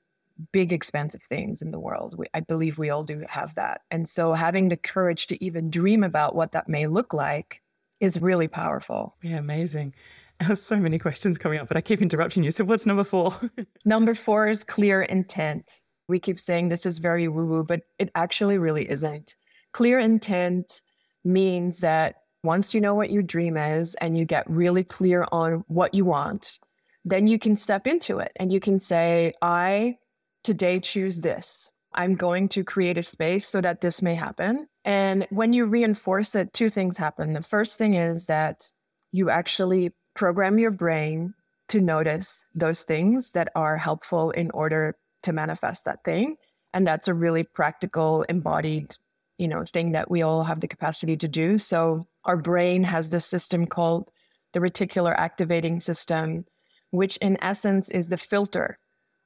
big, 0.52 0.72
expensive 0.72 1.22
things 1.22 1.62
in 1.62 1.70
the 1.70 1.80
world. 1.80 2.16
We, 2.18 2.26
I 2.34 2.40
believe 2.40 2.78
we 2.78 2.90
all 2.90 3.04
do 3.04 3.24
have 3.28 3.54
that. 3.54 3.82
And 3.90 4.08
so 4.08 4.32
having 4.32 4.68
the 4.68 4.76
courage 4.76 5.28
to 5.28 5.44
even 5.44 5.70
dream 5.70 6.02
about 6.02 6.34
what 6.34 6.52
that 6.52 6.68
may 6.68 6.86
look 6.86 7.12
like 7.12 7.62
is 8.00 8.20
really 8.20 8.48
powerful. 8.48 9.16
Yeah, 9.22 9.38
amazing. 9.38 9.94
have 10.40 10.58
so 10.58 10.76
many 10.76 10.98
questions 10.98 11.38
coming 11.38 11.58
up, 11.58 11.68
but 11.68 11.76
I 11.76 11.80
keep 11.80 12.02
interrupting 12.02 12.44
you. 12.44 12.50
So, 12.50 12.64
what's 12.64 12.86
number 12.86 13.04
four? 13.04 13.32
number 13.84 14.14
four 14.14 14.48
is 14.48 14.64
clear 14.64 15.02
intent. 15.02 15.72
We 16.08 16.18
keep 16.20 16.38
saying 16.38 16.68
this 16.68 16.86
is 16.86 16.98
very 16.98 17.28
woo 17.28 17.46
woo, 17.46 17.64
but 17.64 17.82
it 17.98 18.10
actually 18.14 18.58
really 18.58 18.88
isn't. 18.88 19.36
Clear 19.72 19.98
intent 19.98 20.82
means 21.24 21.80
that 21.80 22.16
once 22.42 22.74
you 22.74 22.80
know 22.80 22.94
what 22.94 23.10
your 23.10 23.22
dream 23.22 23.56
is 23.56 23.94
and 23.96 24.18
you 24.18 24.24
get 24.26 24.48
really 24.48 24.84
clear 24.84 25.26
on 25.32 25.64
what 25.68 25.94
you 25.94 26.04
want, 26.04 26.58
then 27.04 27.26
you 27.26 27.38
can 27.38 27.56
step 27.56 27.86
into 27.86 28.18
it 28.18 28.32
and 28.36 28.52
you 28.52 28.60
can 28.60 28.78
say, 28.78 29.32
I 29.40 29.96
today 30.44 30.78
choose 30.78 31.20
this. 31.20 31.70
I'm 31.94 32.14
going 32.14 32.48
to 32.50 32.64
create 32.64 32.98
a 32.98 33.02
space 33.02 33.48
so 33.48 33.60
that 33.60 33.80
this 33.80 34.02
may 34.02 34.14
happen. 34.14 34.68
And 34.84 35.26
when 35.30 35.52
you 35.52 35.64
reinforce 35.64 36.34
it, 36.34 36.52
two 36.52 36.68
things 36.68 36.98
happen. 36.98 37.32
The 37.32 37.42
first 37.42 37.78
thing 37.78 37.94
is 37.94 38.26
that 38.26 38.70
you 39.12 39.30
actually 39.30 39.92
program 40.14 40.58
your 40.58 40.70
brain 40.70 41.34
to 41.68 41.80
notice 41.80 42.48
those 42.54 42.82
things 42.82 43.32
that 43.32 43.48
are 43.54 43.76
helpful 43.76 44.30
in 44.32 44.50
order 44.50 44.96
to 45.22 45.32
manifest 45.32 45.86
that 45.86 46.04
thing. 46.04 46.36
And 46.74 46.86
that's 46.86 47.08
a 47.08 47.14
really 47.14 47.44
practical, 47.44 48.22
embodied, 48.24 48.96
you 49.38 49.48
know, 49.48 49.64
thing 49.64 49.92
that 49.92 50.10
we 50.10 50.22
all 50.22 50.44
have 50.44 50.60
the 50.60 50.68
capacity 50.68 51.16
to 51.16 51.28
do. 51.28 51.58
So 51.58 52.06
our 52.24 52.36
brain 52.36 52.82
has 52.84 53.10
this 53.10 53.24
system 53.24 53.66
called 53.66 54.10
the 54.52 54.60
reticular 54.60 55.14
activating 55.16 55.80
system, 55.80 56.44
which 56.90 57.16
in 57.18 57.38
essence 57.42 57.88
is 57.88 58.08
the 58.08 58.18
filter 58.18 58.78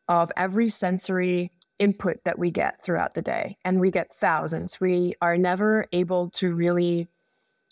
of 0.08 0.30
every 0.36 0.68
sensory 0.68 1.52
input 1.78 2.22
that 2.24 2.38
we 2.38 2.50
get 2.50 2.82
throughout 2.84 3.14
the 3.14 3.22
day. 3.22 3.56
And 3.64 3.80
we 3.80 3.90
get 3.90 4.12
thousands. 4.12 4.80
We 4.80 5.14
are 5.20 5.36
never 5.36 5.86
able 5.92 6.30
to 6.30 6.54
really 6.54 7.08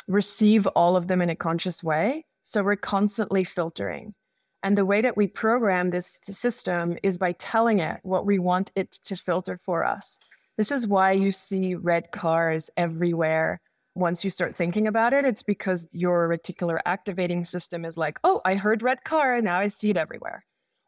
receive 0.09 0.66
all 0.69 0.97
of 0.97 1.09
them 1.09 1.21
in 1.21 1.31
a 1.31 1.37
conscious 1.37 1.83
way. 1.83 2.25
So 2.43 2.62
we're 2.62 2.76
constantly 2.76 3.43
filtering. 3.43 4.14
And 4.62 4.78
the 4.78 4.85
way 4.85 5.00
that 5.00 5.16
we 5.16 5.26
program 5.26 5.90
this 5.90 6.21
system 6.23 6.97
is 7.02 7.19
by 7.19 7.33
telling 7.33 7.81
it 7.81 8.00
what 8.02 8.26
we 8.26 8.38
want 8.38 8.73
it 8.75 8.93
to 8.93 9.16
filter 9.16 9.57
for 9.57 9.85
us. 9.85 10.19
This 10.57 10.73
is 10.73 10.87
why 10.87 11.12
you 11.12 11.33
see 11.33 11.75
red 11.75 12.11
cars 12.12 12.71
everywhere. 12.76 13.61
Once 13.95 14.25
you 14.25 14.31
start 14.31 14.55
thinking 14.55 14.87
about 14.87 15.12
it, 15.12 15.25
it's 15.25 15.43
because 15.43 15.88
your 15.93 16.28
reticular 16.28 16.78
activating 16.85 17.45
system 17.45 17.85
is 17.85 17.97
like, 17.97 18.19
oh, 18.25 18.40
I 18.45 18.55
heard 18.55 18.83
red 18.83 19.05
car, 19.05 19.35
and 19.35 19.45
now 19.45 19.59
I 19.59 19.69
see 19.69 19.90
it 19.90 19.97
everywhere. 19.97 20.45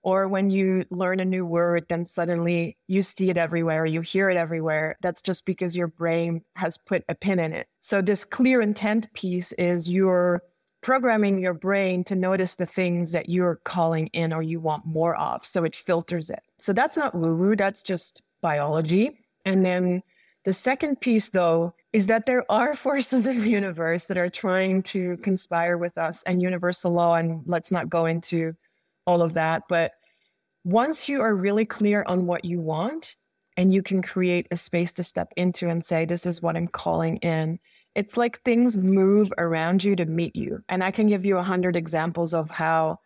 Or 0.09 0.27
when 0.27 0.49
you 0.49 0.87
learn 0.91 1.21
a 1.21 1.25
new 1.27 1.45
word, 1.45 1.85
then 1.91 2.07
suddenly 2.07 2.79
you 2.87 3.03
see 3.03 3.29
it 3.29 3.37
everywhere, 3.37 3.85
you 3.85 4.01
hear 4.01 4.31
it 4.31 4.39
everywhere. 4.39 4.97
That's 5.03 5.21
just 5.21 5.45
because 5.45 5.77
your 5.77 5.89
brain 5.89 6.41
has 6.57 6.79
put 6.79 7.05
a 7.11 7.15
pin 7.15 7.39
in 7.39 7.53
it. 7.53 7.67
So, 7.81 8.01
this 8.01 8.25
clear 8.25 8.63
intent 8.63 9.13
piece 9.13 9.53
is 9.53 9.87
you're 9.87 10.43
programming 10.81 11.41
your 11.41 11.53
brain 11.53 12.05
to 12.05 12.15
notice 12.15 12.57
the 12.57 12.65
things 12.65 13.13
that 13.13 13.29
you're 13.29 13.61
calling 13.65 14.07
in 14.15 14.33
or 14.33 14.41
you 14.41 14.61
want 14.61 14.87
more 14.87 15.15
of. 15.17 15.45
So 15.45 15.65
it 15.65 15.77
filters 15.77 16.31
it. 16.31 16.41
So 16.59 16.73
that's 16.73 16.97
not 16.97 17.15
woo 17.15 17.35
woo, 17.37 17.57
that's 17.57 17.83
just 17.83 18.23
biology. 18.41 19.19
And 19.45 19.63
then 19.63 20.03
the 20.47 20.55
second 20.55 21.03
piece, 21.03 21.29
though, 21.29 21.75
is 21.93 22.07
that 22.07 22.25
there 22.25 22.51
are 22.51 22.75
forces 22.87 23.27
in 23.27 23.41
the 23.41 23.51
universe 23.51 24.07
that 24.07 24.17
are 24.17 24.31
trying 24.31 24.83
to 24.85 25.19
conspire 25.19 25.77
with 25.77 25.99
us 25.99 26.23
and 26.23 26.41
universal 26.41 26.93
law. 26.93 27.17
And 27.17 27.43
let's 27.45 27.71
not 27.71 27.91
go 27.91 28.07
into 28.07 28.55
all 29.07 29.21
of 29.21 29.35
that. 29.35 29.65
But 29.69 29.93
once 30.69 31.09
you 31.09 31.23
are 31.23 31.35
really 31.35 31.65
clear 31.65 32.05
on 32.07 32.27
what 32.27 32.45
you 32.45 32.61
want 32.61 33.17
and 33.57 33.73
you 33.73 33.83
can 33.83 34.03
create 34.03 34.47
a 34.51 34.57
space 34.57 34.93
to 34.93 35.03
step 35.03 35.33
into 35.37 35.69
and 35.69 35.85
say, 35.85 36.05
this 36.05 36.27
is 36.27 36.43
what 36.43 36.57
I'm 36.57 36.69
calling 36.69 37.17
in 37.19 37.59
it's 37.99 38.17
like 38.17 38.41
things 38.43 38.77
move 38.77 39.33
around 39.39 39.83
you 39.83 39.97
to 39.97 40.05
meet 40.05 40.37
you. 40.37 40.63
And 40.69 40.85
I 40.85 40.93
can 40.93 41.09
give 41.09 41.25
you 41.25 41.37
a 41.37 41.43
hundred 41.43 41.75
examples 41.75 42.33
of 42.33 42.49
how 42.49 43.01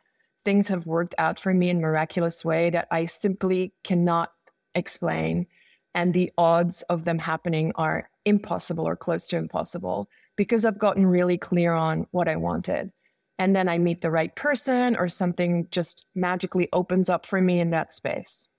things 0.45 0.69
have 0.69 0.85
worked 0.85 1.15
out 1.17 1.41
for 1.41 1.55
me 1.55 1.71
in 1.71 1.81
miraculous 1.81 2.45
way 2.45 2.69
that 2.69 2.89
I 2.91 3.07
simply 3.07 3.73
cannot 3.85 4.33
explain. 4.75 5.47
And 5.95 6.13
the 6.13 6.31
odds 6.37 6.83
of 6.91 7.07
them 7.07 7.19
happening 7.19 7.73
are 7.77 8.11
impossible 8.27 8.87
or 8.87 8.95
close 8.95 9.27
to 9.29 9.39
impossible 9.39 10.11
because 10.37 10.67
I've 10.67 10.79
gotten 10.79 11.07
really 11.07 11.39
clear 11.39 11.73
on 11.73 12.07
what 12.11 12.29
I 12.29 12.37
wanted. 12.37 12.93
And 13.39 13.57
then 13.57 13.69
I 13.69 13.79
meet 13.79 14.01
the 14.03 14.11
right 14.11 14.35
person 14.37 14.97
or 14.97 15.09
something 15.09 15.67
just 15.71 16.09
magically 16.15 16.69
opens 16.73 17.09
up 17.09 17.27
for 17.27 17.41
me 17.41 17.61
in 17.61 17.71
that 17.71 17.93
space. 17.93 18.53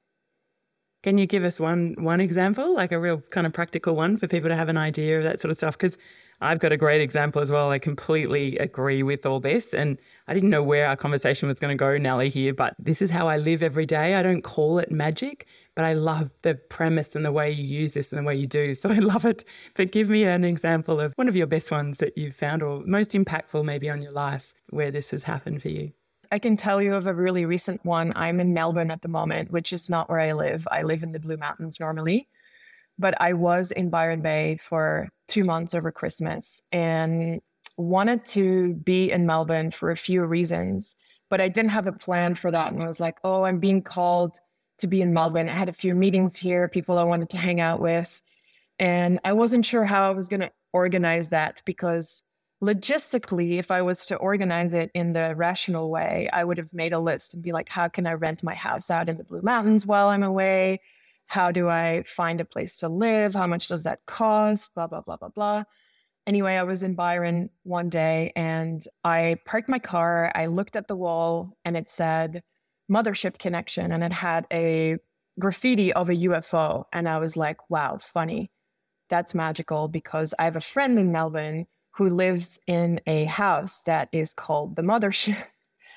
Can 1.03 1.18
you 1.18 1.25
give 1.25 1.44
us 1.44 1.60
one 1.60 1.96
one 1.98 2.22
example, 2.22 2.74
like 2.74 2.92
a 2.92 3.00
real 3.00 3.22
kind 3.30 3.46
of 3.46 3.53
practical 3.53 3.96
one 3.96 4.18
for 4.18 4.27
people 4.27 4.50
to 4.50 4.56
have 4.56 4.70
an 4.70 4.77
idea 4.77 5.18
of 5.18 5.24
that 5.24 5.42
sort 5.42 5.51
of 5.51 5.58
stuff? 5.58 5.77
Because 5.77 5.98
I've 6.43 6.59
got 6.59 6.73
a 6.73 6.77
great 6.77 7.00
example 7.00 7.41
as 7.41 7.50
well. 7.50 7.71
I 7.71 7.79
completely 7.79 8.57
agree 8.57 9.01
with 9.01 9.25
all 9.25 9.39
this. 9.39 9.73
And 9.73 9.97
I 10.27 10.33
didn't 10.33 10.50
know 10.50 10.62
where 10.62 10.88
our 10.88 10.97
conversation 10.97 11.47
was 11.47 11.57
going 11.57 11.75
to 11.75 11.79
go, 11.79 11.97
Nele, 11.97 12.29
here, 12.29 12.53
but 12.53 12.75
this 12.77 13.01
is 13.01 13.09
how 13.09 13.29
I 13.29 13.38
live 13.38 13.63
every 13.63 13.85
day. 13.85 14.15
I 14.15 14.21
don't 14.21 14.41
call 14.41 14.77
it 14.77 14.91
magic, 14.91 15.47
but 15.73 15.85
I 15.85 15.93
love 15.93 16.31
the 16.41 16.55
premise 16.55 17.15
and 17.15 17.25
the 17.25 17.31
way 17.31 17.50
you 17.50 17.63
use 17.63 17.93
this 17.93 18.12
and 18.12 18.19
the 18.19 18.23
way 18.23 18.35
you 18.35 18.47
do. 18.47 18.75
So 18.83 18.89
I 18.89 19.00
love 19.00 19.23
it. 19.23 19.45
But 19.75 19.93
give 19.93 20.09
me 20.09 20.25
an 20.25 20.43
example 20.43 21.00
of 21.00 21.13
one 21.15 21.29
of 21.29 21.38
your 21.38 21.47
best 21.47 21.71
ones 21.71 22.00
that 22.00 22.17
you've 22.17 22.35
found 22.35 22.62
or 22.62 22.81
most 22.85 23.12
impactful 23.12 23.63
maybe 23.63 23.89
on 23.89 24.01
your 24.01 24.12
life 24.12 24.53
where 24.71 24.91
this 24.91 25.12
has 25.12 25.23
happened 25.23 25.62
for 25.62 25.69
you. 25.69 25.93
I 26.33 26.39
can 26.39 26.57
tell 26.57 26.81
you 26.81 26.95
of 26.95 27.07
a 27.07 27.13
really 27.13 27.45
recent 27.45 27.85
one. 27.85 28.12
I'm 28.17 28.41
in 28.41 28.53
Melbourne 28.53 28.91
at 28.91 29.03
the 29.03 29.07
moment, 29.07 29.51
which 29.51 29.71
is 29.71 29.89
not 29.89 30.09
where 30.09 30.19
I 30.19 30.33
live. 30.33 30.67
I 30.69 30.81
live 30.81 31.03
in 31.03 31.13
the 31.13 31.19
Blue 31.19 31.38
Mountains 31.38 31.79
normally, 31.79 32.27
but 33.00 33.19
I 33.21 33.33
was 33.33 33.71
in 33.71 33.89
Byron 33.89 34.21
Bay 34.21 34.57
for 34.57 35.09
two 35.27 35.43
months 35.43 35.73
over 35.73 35.91
Christmas 35.91 36.62
and 36.71 37.41
wanted 37.77 38.25
to 38.27 38.73
be 38.75 39.12
in 39.12 39.25
Melbourne 39.25 39.71
for 39.71 39.91
a 39.91 39.97
few 39.97 40.23
reasons. 40.23 40.95
But 41.29 41.41
I 41.41 41.50
didn't 41.50 41.71
have 41.71 41.88
a 41.88 41.91
plan 41.93 42.35
for 42.35 42.51
that. 42.51 42.71
And 42.71 42.83
I 42.83 42.88
was 42.88 43.00
like, 43.00 43.17
oh, 43.23 43.43
I'm 43.43 43.59
being 43.59 43.81
called 43.81 44.38
to 44.79 44.88
be 44.88 45.01
in 45.01 45.13
Melbourne. 45.13 45.50
I 45.50 45.53
had 45.53 45.69
a 45.69 45.73
few 45.73 45.95
meetings 45.95 46.38
here, 46.38 46.67
people 46.67 47.00
I 47.00 47.03
wanted 47.03 47.29
to 47.29 47.38
hang 47.38 47.59
out 47.59 47.79
with. 47.79 48.21
And 48.79 49.19
I 49.23 49.33
wasn't 49.33 49.65
sure 49.65 49.85
how 49.85 50.07
I 50.07 50.13
was 50.13 50.29
going 50.29 50.41
to 50.41 50.51
organize 50.73 51.29
that 51.29 51.62
because 51.65 52.23
logistically, 52.63 53.59
if 53.59 53.71
I 53.71 53.81
was 53.81 54.05
to 54.07 54.15
organize 54.15 54.73
it 54.73 54.89
in 54.93 55.13
the 55.13 55.33
rational 55.35 55.89
way, 55.89 56.29
I 56.31 56.43
would 56.43 56.57
have 56.57 56.73
made 56.73 56.93
a 56.93 57.00
list 57.00 57.33
and 57.33 57.43
be 57.43 57.51
like, 57.51 57.69
how 57.69 57.88
can 57.88 58.07
I 58.07 58.13
rent 58.13 58.43
my 58.43 58.55
house 58.55 58.89
out 58.89 59.09
in 59.09 59.17
the 59.17 59.23
Blue 59.23 59.41
Mountains 59.41 59.85
while 59.85 60.07
I'm 60.07 60.23
away? 60.23 60.79
How 61.27 61.51
do 61.51 61.68
I 61.70 62.03
find 62.06 62.39
a 62.42 62.46
place 62.46 62.80
to 62.80 62.89
live? 62.89 63.34
How 63.34 63.48
much 63.48 63.68
does 63.68 63.84
that 63.84 64.06
cost? 64.06 64.74
Blah, 64.75 64.88
blah, 64.88 65.01
blah, 65.01 65.18
blah, 65.18 65.30
blah. 65.30 65.63
Anyway, 66.25 66.56
I 66.56 66.63
was 66.63 66.84
in 66.84 66.96
Byron 66.96 67.50
one 67.63 67.89
day 67.89 68.32
and 68.36 68.82
I 69.03 69.38
parked 69.46 69.68
my 69.68 69.80
car. 69.80 70.32
I 70.36 70.46
looked 70.46 70.75
at 70.75 70.88
the 70.88 70.96
wall 70.96 71.58
and 71.65 71.75
it 71.75 71.89
said 71.89 72.44
Mothership 72.89 73.39
Connection 73.39 73.92
and 73.92 74.03
it 74.03 74.13
had 74.13 74.46
a 74.51 74.98
graffiti 75.39 75.92
of 75.92 76.10
a 76.10 76.15
UFO. 76.15 76.86
And 76.94 77.10
I 77.10 77.18
was 77.18 77.36
like, 77.36 77.70
wow, 77.70 77.98
funny. 78.01 78.51
That's 79.10 79.36
magical 79.36 79.89
because 79.89 80.34
I 80.39 80.46
have 80.46 80.56
a 80.56 80.62
friend 80.62 80.98
in 80.98 81.12
Melbourne 81.12 81.65
who 81.96 82.10
lives 82.10 82.60
in 82.68 83.01
a 83.06 83.25
house 83.25 83.82
that 83.84 84.10
is 84.12 84.34
called 84.34 84.75
the 84.75 84.82
Mothership. 84.82 85.44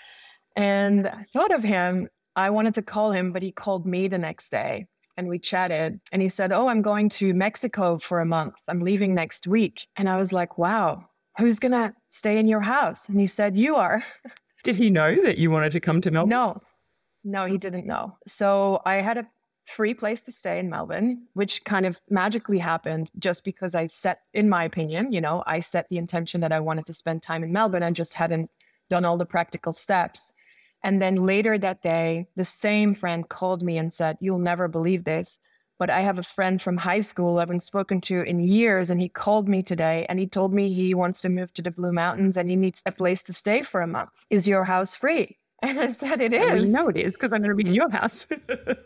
and 0.56 1.06
I 1.06 1.25
thought 1.33 1.54
of 1.54 1.62
him. 1.62 2.09
I 2.35 2.50
wanted 2.50 2.75
to 2.75 2.83
call 2.83 3.12
him, 3.12 3.33
but 3.33 3.42
he 3.42 3.52
called 3.52 3.87
me 3.87 4.09
the 4.09 4.18
next 4.18 4.50
day 4.50 4.88
and 5.16 5.28
we 5.28 5.38
chatted. 5.38 6.00
And 6.12 6.23
he 6.23 6.28
said, 6.28 6.52
Oh, 6.52 6.68
I'm 6.68 6.82
going 6.82 7.08
to 7.11 7.35
Mexico 7.35 7.99
for 7.99 8.20
a 8.20 8.26
month. 8.26 8.56
I'm 8.68 8.80
leaving 8.80 9.14
next 9.14 9.46
week. 9.46 9.87
And 9.96 10.08
I 10.08 10.16
was 10.16 10.32
like, 10.32 10.58
Wow, 10.58 11.08
who's 11.38 11.58
going 11.58 11.73
to 11.73 11.94
stay 12.08 12.38
in 12.38 12.49
your 12.49 12.61
house? 12.61 13.08
And 13.08 13.20
he 13.20 13.26
said, 13.26 13.56
You 13.56 13.76
are. 13.76 14.04
Did 14.64 14.76
he 14.76 14.90
know 14.90 15.14
that 15.23 15.38
you 15.38 15.50
wanted 15.50 15.73
to 15.73 15.80
come 15.80 16.00
to 16.00 16.11
Melbourne? 16.11 16.30
No, 16.30 16.62
no, 17.23 17.46
he 17.46 17.56
didn't 17.56 17.87
know. 17.87 18.16
So 18.26 18.82
I 18.85 18.96
had 18.96 19.16
a 19.16 19.26
free 19.64 19.94
place 19.94 20.23
to 20.23 20.32
stay 20.32 20.58
in 20.58 20.70
Melbourne, 20.70 21.26
which 21.35 21.64
kind 21.64 21.87
of 21.87 22.00
magically 22.08 22.58
happened 22.58 23.11
just 23.18 23.44
because 23.44 23.75
I 23.75 23.88
set, 23.88 24.20
in 24.32 24.49
my 24.49 24.64
opinion, 24.64 25.12
you 25.12 25.20
know, 25.20 25.42
I 25.46 25.61
set 25.61 25.88
the 25.88 25.99
intention 25.99 26.40
that 26.40 26.52
I 26.52 26.61
wanted 26.61 26.87
to 26.87 26.94
spend 26.94 27.23
time 27.23 27.42
in 27.42 27.52
Melbourne 27.52 27.82
and 27.82 27.94
just 27.94 28.14
hadn't 28.14 28.50
done 28.88 29.04
all 29.04 29.16
the 29.16 29.26
practical 29.26 29.73
steps. 29.73 30.32
And 30.87 31.02
then 31.02 31.16
later 31.16 31.59
that 31.59 31.83
day, 31.83 32.28
the 32.37 32.45
same 32.45 32.95
friend 32.95 33.28
called 33.28 33.61
me 33.61 33.76
and 33.76 33.93
said, 33.93 34.19
You'll 34.21 34.38
never 34.38 34.69
believe 34.69 35.02
this. 35.02 35.40
But 35.81 35.90
I 35.90 36.02
have 36.02 36.21
a 36.21 36.23
friend 36.23 36.62
from 36.62 36.76
high 36.76 37.00
school 37.00 37.38
I 37.38 37.40
haven't 37.40 37.64
spoken 37.64 38.00
to 38.02 38.23
in 38.23 38.38
years, 38.38 38.88
and 38.88 39.00
he 39.00 39.09
called 39.09 39.49
me 39.49 39.64
today 39.64 40.07
and 40.09 40.21
he 40.21 40.28
told 40.28 40.55
me 40.55 40.73
he 40.73 40.95
wants 40.95 41.21
to 41.23 41.28
move 41.28 41.52
to 41.55 41.62
the 41.62 41.73
Blue 41.73 41.90
Mountains 41.90 42.37
and 42.37 42.49
he 42.49 42.55
needs 42.55 42.85
a 42.87 42.93
place 42.93 43.25
to 43.25 43.33
stay 43.33 43.62
for 43.62 43.81
a 43.81 43.88
month. 43.88 44.11
Is 44.31 44.47
your 44.47 44.62
house 44.62 44.95
free? 44.95 45.37
And 45.62 45.81
I 45.81 45.88
said, 45.88 46.21
It 46.21 46.33
is. 46.33 46.73
No, 46.73 46.88
it 46.88 46.97
is 46.97 47.14
because 47.14 47.33
I'm 47.33 47.43
going 47.43 47.50
to 47.50 47.57
be 47.57 47.66
in 47.66 47.75
your 47.75 47.90
house. 47.90 48.28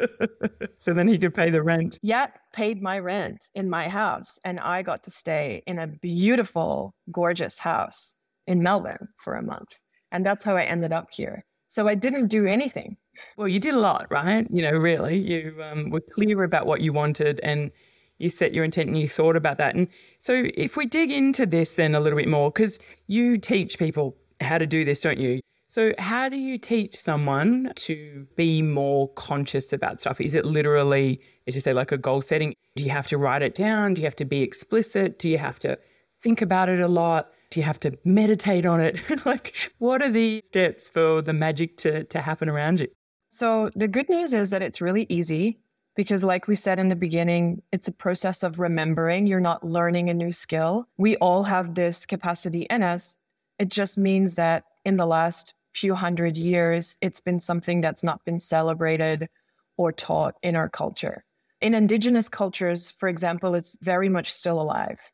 so 0.78 0.94
then 0.94 1.06
he 1.06 1.18
could 1.18 1.34
pay 1.34 1.50
the 1.50 1.62
rent. 1.62 1.98
Yeah, 2.00 2.28
paid 2.54 2.80
my 2.80 2.98
rent 2.98 3.48
in 3.54 3.68
my 3.68 3.90
house. 3.90 4.38
And 4.42 4.58
I 4.58 4.80
got 4.80 5.02
to 5.02 5.10
stay 5.10 5.62
in 5.66 5.78
a 5.78 5.86
beautiful, 5.86 6.94
gorgeous 7.12 7.58
house 7.58 8.14
in 8.46 8.62
Melbourne 8.62 9.08
for 9.18 9.34
a 9.34 9.42
month. 9.42 9.74
And 10.10 10.24
that's 10.24 10.44
how 10.44 10.56
I 10.56 10.62
ended 10.62 10.92
up 10.92 11.08
here. 11.10 11.44
So 11.70 11.86
I 11.86 11.94
didn't 11.94 12.26
do 12.26 12.46
anything. 12.46 12.96
Well, 13.36 13.46
you 13.46 13.60
did 13.60 13.74
a 13.74 13.78
lot, 13.78 14.08
right? 14.10 14.44
You 14.50 14.62
know, 14.62 14.72
really, 14.72 15.16
you 15.16 15.54
um, 15.62 15.90
were 15.90 16.00
clear 16.00 16.42
about 16.42 16.66
what 16.66 16.80
you 16.80 16.92
wanted 16.92 17.38
and 17.44 17.70
you 18.18 18.28
set 18.28 18.52
your 18.52 18.64
intent 18.64 18.88
and 18.88 18.98
you 18.98 19.08
thought 19.08 19.36
about 19.36 19.58
that. 19.58 19.76
And 19.76 19.86
so 20.18 20.48
if 20.54 20.76
we 20.76 20.84
dig 20.86 21.12
into 21.12 21.46
this 21.46 21.76
then 21.76 21.94
a 21.94 22.00
little 22.00 22.18
bit 22.18 22.26
more, 22.26 22.50
because 22.50 22.80
you 23.06 23.38
teach 23.38 23.78
people 23.78 24.16
how 24.40 24.58
to 24.58 24.66
do 24.66 24.84
this, 24.84 25.00
don't 25.00 25.18
you? 25.18 25.40
So, 25.68 25.94
how 26.00 26.28
do 26.28 26.36
you 26.36 26.58
teach 26.58 26.96
someone 26.96 27.72
to 27.76 28.26
be 28.34 28.62
more 28.62 29.06
conscious 29.10 29.72
about 29.72 30.00
stuff? 30.00 30.20
Is 30.20 30.34
it 30.34 30.44
literally, 30.44 31.20
as 31.46 31.54
you 31.54 31.60
say, 31.60 31.72
like 31.72 31.92
a 31.92 31.96
goal 31.96 32.20
setting? 32.20 32.56
Do 32.74 32.82
you 32.82 32.90
have 32.90 33.06
to 33.06 33.16
write 33.16 33.42
it 33.42 33.54
down? 33.54 33.94
Do 33.94 34.02
you 34.02 34.06
have 34.06 34.16
to 34.16 34.24
be 34.24 34.42
explicit? 34.42 35.20
Do 35.20 35.28
you 35.28 35.38
have 35.38 35.60
to 35.60 35.78
think 36.20 36.42
about 36.42 36.68
it 36.68 36.80
a 36.80 36.88
lot? 36.88 37.30
Do 37.50 37.60
you 37.60 37.64
have 37.64 37.80
to 37.80 37.98
meditate 38.04 38.64
on 38.64 38.80
it? 38.80 39.00
like, 39.26 39.72
what 39.78 40.02
are 40.02 40.08
the 40.08 40.40
steps 40.44 40.88
for 40.88 41.20
the 41.20 41.32
magic 41.32 41.76
to, 41.78 42.04
to 42.04 42.20
happen 42.20 42.48
around 42.48 42.80
you? 42.80 42.88
So, 43.28 43.70
the 43.74 43.88
good 43.88 44.08
news 44.08 44.34
is 44.34 44.50
that 44.50 44.62
it's 44.62 44.80
really 44.80 45.06
easy 45.08 45.60
because, 45.96 46.22
like 46.24 46.46
we 46.46 46.54
said 46.54 46.78
in 46.78 46.88
the 46.88 46.96
beginning, 46.96 47.62
it's 47.72 47.88
a 47.88 47.92
process 47.92 48.42
of 48.42 48.58
remembering. 48.58 49.26
You're 49.26 49.40
not 49.40 49.64
learning 49.64 50.10
a 50.10 50.14
new 50.14 50.32
skill. 50.32 50.88
We 50.96 51.16
all 51.16 51.42
have 51.44 51.74
this 51.74 52.06
capacity 52.06 52.62
in 52.70 52.82
us. 52.82 53.16
It 53.58 53.68
just 53.68 53.98
means 53.98 54.36
that 54.36 54.64
in 54.84 54.96
the 54.96 55.06
last 55.06 55.54
few 55.74 55.94
hundred 55.94 56.38
years, 56.38 56.98
it's 57.02 57.20
been 57.20 57.40
something 57.40 57.80
that's 57.80 58.02
not 58.02 58.24
been 58.24 58.40
celebrated 58.40 59.28
or 59.76 59.92
taught 59.92 60.34
in 60.42 60.56
our 60.56 60.68
culture. 60.68 61.24
In 61.60 61.74
indigenous 61.74 62.28
cultures, 62.28 62.90
for 62.90 63.08
example, 63.08 63.54
it's 63.54 63.76
very 63.82 64.08
much 64.08 64.32
still 64.32 64.60
alive. 64.60 65.10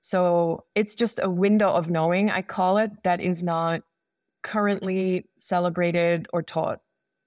So 0.00 0.64
it's 0.74 0.94
just 0.94 1.20
a 1.22 1.30
window 1.30 1.68
of 1.68 1.90
knowing, 1.90 2.30
I 2.30 2.42
call 2.42 2.78
it, 2.78 2.90
that 3.02 3.20
is 3.20 3.42
not 3.42 3.82
currently 4.42 5.26
celebrated 5.40 6.26
or 6.32 6.42
taught 6.42 6.80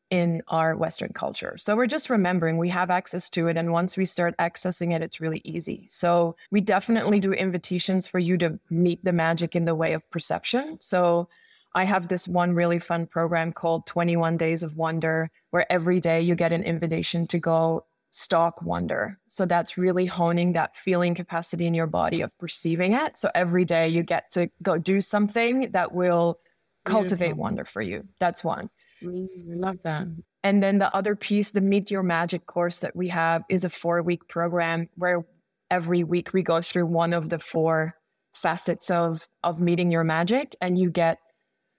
in 0.10 0.44
our 0.48 0.76
Western 0.76 1.12
culture. 1.12 1.58
So 1.58 1.76
we're 1.76 1.88
just 1.88 2.10
remembering 2.10 2.58
we 2.58 2.70
have 2.70 2.92
access 2.92 3.30
to 3.32 3.48
it. 3.48 3.58
And 3.58 3.72
once 3.72 3.98
we 3.98 4.06
start 4.06 4.38
accessing 4.38 4.94
it, 4.94 5.02
it's 5.02 5.20
really 5.20 5.42
easy. 5.44 5.88
So 5.90 6.36
we 6.52 6.62
definitely 6.62 7.20
do 7.20 7.34
invitations 7.34 8.06
for 8.06 8.20
you 8.20 8.38
to 8.38 8.60
meet 8.70 9.04
the 9.04 9.12
magic 9.12 9.56
in 9.56 9.66
the 9.66 9.74
way 9.74 9.94
of 9.94 10.10
perception. 10.12 10.78
So 10.82 11.30
I 11.74 11.86
have 11.86 12.08
this 12.08 12.28
one 12.28 12.54
really 12.54 12.78
fun 12.78 13.08
program 13.08 13.52
called 13.52 13.88
21 13.88 14.38
Days 14.38 14.62
of 14.62 14.78
Wonder, 14.78 15.32
where 15.50 15.72
every 15.72 16.00
day 16.00 16.22
you 16.22 16.36
get 16.36 16.52
an 16.52 16.62
invitation 16.62 17.26
to 17.28 17.40
go 17.40 17.86
stalk 18.16 18.62
wonder. 18.62 19.18
So 19.28 19.48
that's 19.48 19.76
really 19.76 20.06
honing 20.06 20.54
that 20.54 20.76
feeling 20.76 21.16
capacity 21.16 21.66
in 21.66 21.74
your 21.74 21.88
body 21.88 22.22
of 22.22 22.38
perceiving 22.38 22.94
it. 22.94 23.18
So 23.18 23.32
every 23.34 23.66
day 23.66 23.88
you 23.88 24.04
get 24.04 24.30
to 24.34 24.52
go 24.62 24.78
do 24.78 25.02
something 25.02 25.72
that 25.72 25.94
will 25.94 26.40
cultivate 26.86 27.36
wonder 27.36 27.66
for 27.66 27.82
you. 27.82 28.08
That's 28.20 28.44
one. 28.44 28.70
Mm, 29.02 29.28
I 29.52 29.56
love 29.56 29.78
that. 29.84 30.06
And 30.44 30.62
then 30.62 30.78
the 30.78 30.96
other 30.96 31.16
piece, 31.16 31.52
the 31.52 31.62
Meet 31.62 31.90
Your 31.90 32.04
Magic 32.04 32.46
course 32.46 32.80
that 32.80 32.96
we 32.96 33.08
have, 33.08 33.44
is 33.50 33.64
a 33.64 33.70
four 33.70 34.04
week 34.04 34.28
program 34.28 34.90
where 34.96 35.26
every 35.72 36.04
week 36.04 36.34
we 36.34 36.44
go 36.44 36.62
through 36.62 36.86
one 36.86 37.14
of 37.14 37.30
the 37.30 37.40
four 37.40 37.96
facets 38.36 38.92
of 38.92 39.28
of 39.44 39.60
meeting 39.60 39.90
your 39.90 40.04
magic 40.04 40.56
and 40.62 40.78
you 40.78 40.92
get 40.92 41.18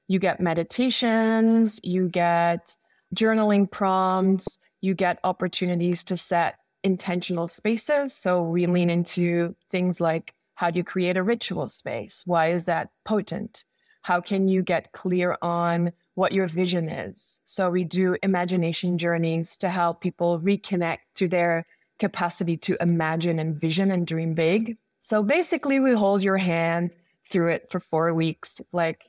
you 0.08 0.18
get 0.18 0.40
meditations, 0.40 1.80
you 1.84 2.08
get 2.08 2.76
journaling 3.14 3.70
prompts, 3.70 4.58
you 4.84 4.94
get 4.94 5.18
opportunities 5.24 6.04
to 6.04 6.16
set 6.16 6.58
intentional 6.82 7.48
spaces. 7.48 8.12
So 8.12 8.44
we 8.44 8.66
lean 8.66 8.90
into 8.90 9.56
things 9.70 10.00
like 10.00 10.34
how 10.56 10.70
do 10.70 10.78
you 10.78 10.84
create 10.84 11.16
a 11.16 11.22
ritual 11.22 11.68
space? 11.68 12.22
Why 12.26 12.48
is 12.48 12.66
that 12.66 12.90
potent? 13.04 13.64
How 14.02 14.20
can 14.20 14.46
you 14.46 14.62
get 14.62 14.92
clear 14.92 15.38
on 15.40 15.92
what 16.14 16.32
your 16.32 16.46
vision 16.46 16.90
is? 16.90 17.40
So 17.46 17.70
we 17.70 17.84
do 17.84 18.16
imagination 18.22 18.98
journeys 18.98 19.56
to 19.56 19.70
help 19.70 20.02
people 20.02 20.38
reconnect 20.40 20.98
to 21.14 21.28
their 21.28 21.66
capacity 21.98 22.58
to 22.58 22.76
imagine 22.80 23.38
and 23.38 23.58
vision 23.58 23.90
and 23.90 24.06
dream 24.06 24.34
big. 24.34 24.76
So 25.00 25.22
basically, 25.22 25.80
we 25.80 25.92
hold 25.92 26.22
your 26.22 26.36
hand 26.36 26.94
through 27.30 27.48
it 27.48 27.68
for 27.70 27.80
four 27.80 28.12
weeks. 28.12 28.60
Like 28.72 29.02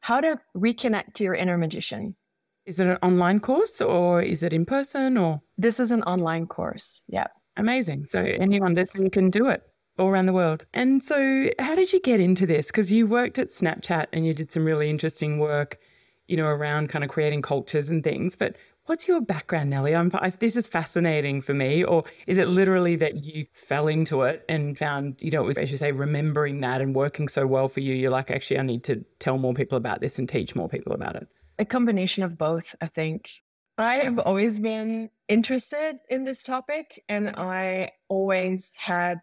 how 0.00 0.20
to 0.20 0.40
reconnect 0.56 1.14
to 1.14 1.24
your 1.24 1.34
inner 1.34 1.56
magician. 1.56 2.16
Is 2.70 2.78
it 2.78 2.86
an 2.86 2.98
online 3.02 3.40
course 3.40 3.80
or 3.80 4.22
is 4.22 4.44
it 4.44 4.52
in 4.52 4.64
person 4.64 5.18
or? 5.18 5.42
This 5.58 5.80
is 5.80 5.90
an 5.90 6.04
online 6.04 6.46
course. 6.46 7.02
Yeah. 7.08 7.26
Amazing. 7.56 8.04
So 8.04 8.20
anyone 8.20 8.76
listening 8.76 9.10
can 9.10 9.28
do 9.28 9.48
it 9.48 9.64
all 9.98 10.06
around 10.06 10.26
the 10.26 10.32
world. 10.32 10.66
And 10.72 11.02
so 11.02 11.50
how 11.58 11.74
did 11.74 11.92
you 11.92 11.98
get 11.98 12.20
into 12.20 12.46
this? 12.46 12.68
Because 12.68 12.92
you 12.92 13.08
worked 13.08 13.40
at 13.40 13.48
Snapchat 13.48 14.06
and 14.12 14.24
you 14.24 14.32
did 14.32 14.52
some 14.52 14.64
really 14.64 14.88
interesting 14.88 15.40
work, 15.40 15.80
you 16.28 16.36
know, 16.36 16.46
around 16.46 16.90
kind 16.90 17.02
of 17.02 17.10
creating 17.10 17.42
cultures 17.42 17.88
and 17.88 18.04
things. 18.04 18.36
But 18.36 18.54
What's 18.86 19.06
your 19.06 19.20
background, 19.20 19.70
Nele? 19.70 19.94
I'm, 19.94 20.10
I, 20.14 20.30
this 20.30 20.56
is 20.56 20.66
fascinating 20.66 21.42
for 21.42 21.54
me. 21.54 21.84
Or 21.84 22.02
is 22.26 22.38
it 22.38 22.48
literally 22.48 22.96
that 22.96 23.22
you 23.22 23.46
fell 23.52 23.88
into 23.88 24.22
it 24.22 24.44
and 24.48 24.76
found, 24.76 25.16
you 25.20 25.30
know, 25.30 25.42
it 25.42 25.46
was, 25.46 25.58
as 25.58 25.70
you 25.70 25.76
say, 25.76 25.92
remembering 25.92 26.60
that 26.62 26.80
and 26.80 26.94
working 26.94 27.28
so 27.28 27.46
well 27.46 27.68
for 27.68 27.80
you? 27.80 27.94
You're 27.94 28.10
like, 28.10 28.30
actually, 28.30 28.58
I 28.58 28.62
need 28.62 28.82
to 28.84 29.04
tell 29.18 29.38
more 29.38 29.54
people 29.54 29.76
about 29.76 30.00
this 30.00 30.18
and 30.18 30.28
teach 30.28 30.56
more 30.56 30.68
people 30.68 30.92
about 30.92 31.14
it. 31.14 31.28
A 31.60 31.64
combination 31.66 32.24
of 32.24 32.38
both, 32.38 32.74
I 32.80 32.86
think. 32.86 33.28
I 33.76 33.96
have 33.96 34.18
always 34.18 34.58
been 34.58 35.10
interested 35.28 35.98
in 36.08 36.24
this 36.24 36.42
topic, 36.42 37.04
and 37.06 37.28
I 37.36 37.90
always 38.08 38.72
had 38.78 39.18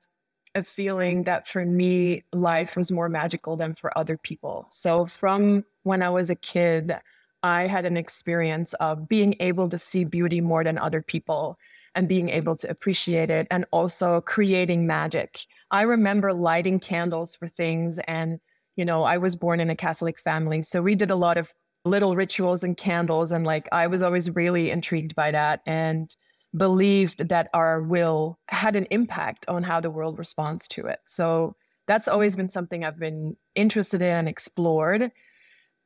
a 0.54 0.64
feeling 0.64 1.24
that 1.24 1.48
for 1.48 1.66
me, 1.66 2.22
life 2.32 2.76
was 2.76 2.92
more 2.92 3.10
magical 3.10 3.58
than 3.58 3.74
for 3.74 3.98
other 3.98 4.20
people. 4.20 4.68
So, 4.70 5.08
from 5.08 5.66
when 5.82 6.04
I 6.04 6.12
was 6.12 6.30
a 6.30 6.36
kid, 6.36 6.94
I 7.42 7.66
had 7.66 7.86
an 7.86 7.98
experience 7.98 8.74
of 8.76 9.10
being 9.10 9.36
able 9.40 9.68
to 9.70 9.80
see 9.80 10.06
beauty 10.06 10.40
more 10.40 10.64
than 10.64 10.78
other 10.78 11.02
people 11.02 11.58
and 11.96 12.08
being 12.08 12.30
able 12.30 12.56
to 12.58 12.70
appreciate 12.70 13.32
it 13.32 13.48
and 13.50 13.66
also 13.72 14.22
creating 14.22 14.86
magic. 14.86 15.40
I 15.72 15.82
remember 15.82 16.34
lighting 16.34 16.80
candles 16.82 17.34
for 17.34 17.48
things 17.48 17.98
and 18.00 18.40
you 18.76 18.86
know, 18.86 19.02
I 19.02 19.18
was 19.18 19.36
born 19.36 19.60
in 19.60 19.72
a 19.72 19.76
Catholic 19.76 20.20
family, 20.20 20.62
so 20.62 20.84
we 20.84 20.94
did 20.94 21.10
a 21.10 21.16
lot 21.16 21.38
of 21.38 21.52
little 21.88 22.16
rituals 22.16 22.64
and 22.64 22.78
candles. 22.78 23.32
And 23.32 23.46
like, 23.46 23.68
I 23.72 23.88
was 23.88 24.04
always 24.04 24.36
really 24.36 24.70
intrigued 24.72 25.16
by 25.16 25.32
that 25.32 25.62
and 25.66 26.14
believed 26.56 27.30
that 27.30 27.50
our 27.54 27.82
will 27.82 28.40
had 28.48 28.76
an 28.76 28.88
impact 28.92 29.46
on 29.48 29.64
how 29.64 29.80
the 29.80 29.92
world 29.92 30.18
responds 30.20 30.68
to 30.70 30.86
it. 30.88 31.00
So 31.06 31.56
that's 31.88 32.08
always 32.08 32.36
been 32.36 32.50
something 32.50 32.84
I've 32.84 33.00
been 33.00 33.36
interested 33.56 34.02
in 34.02 34.16
and 34.16 34.30
explored. 34.30 35.12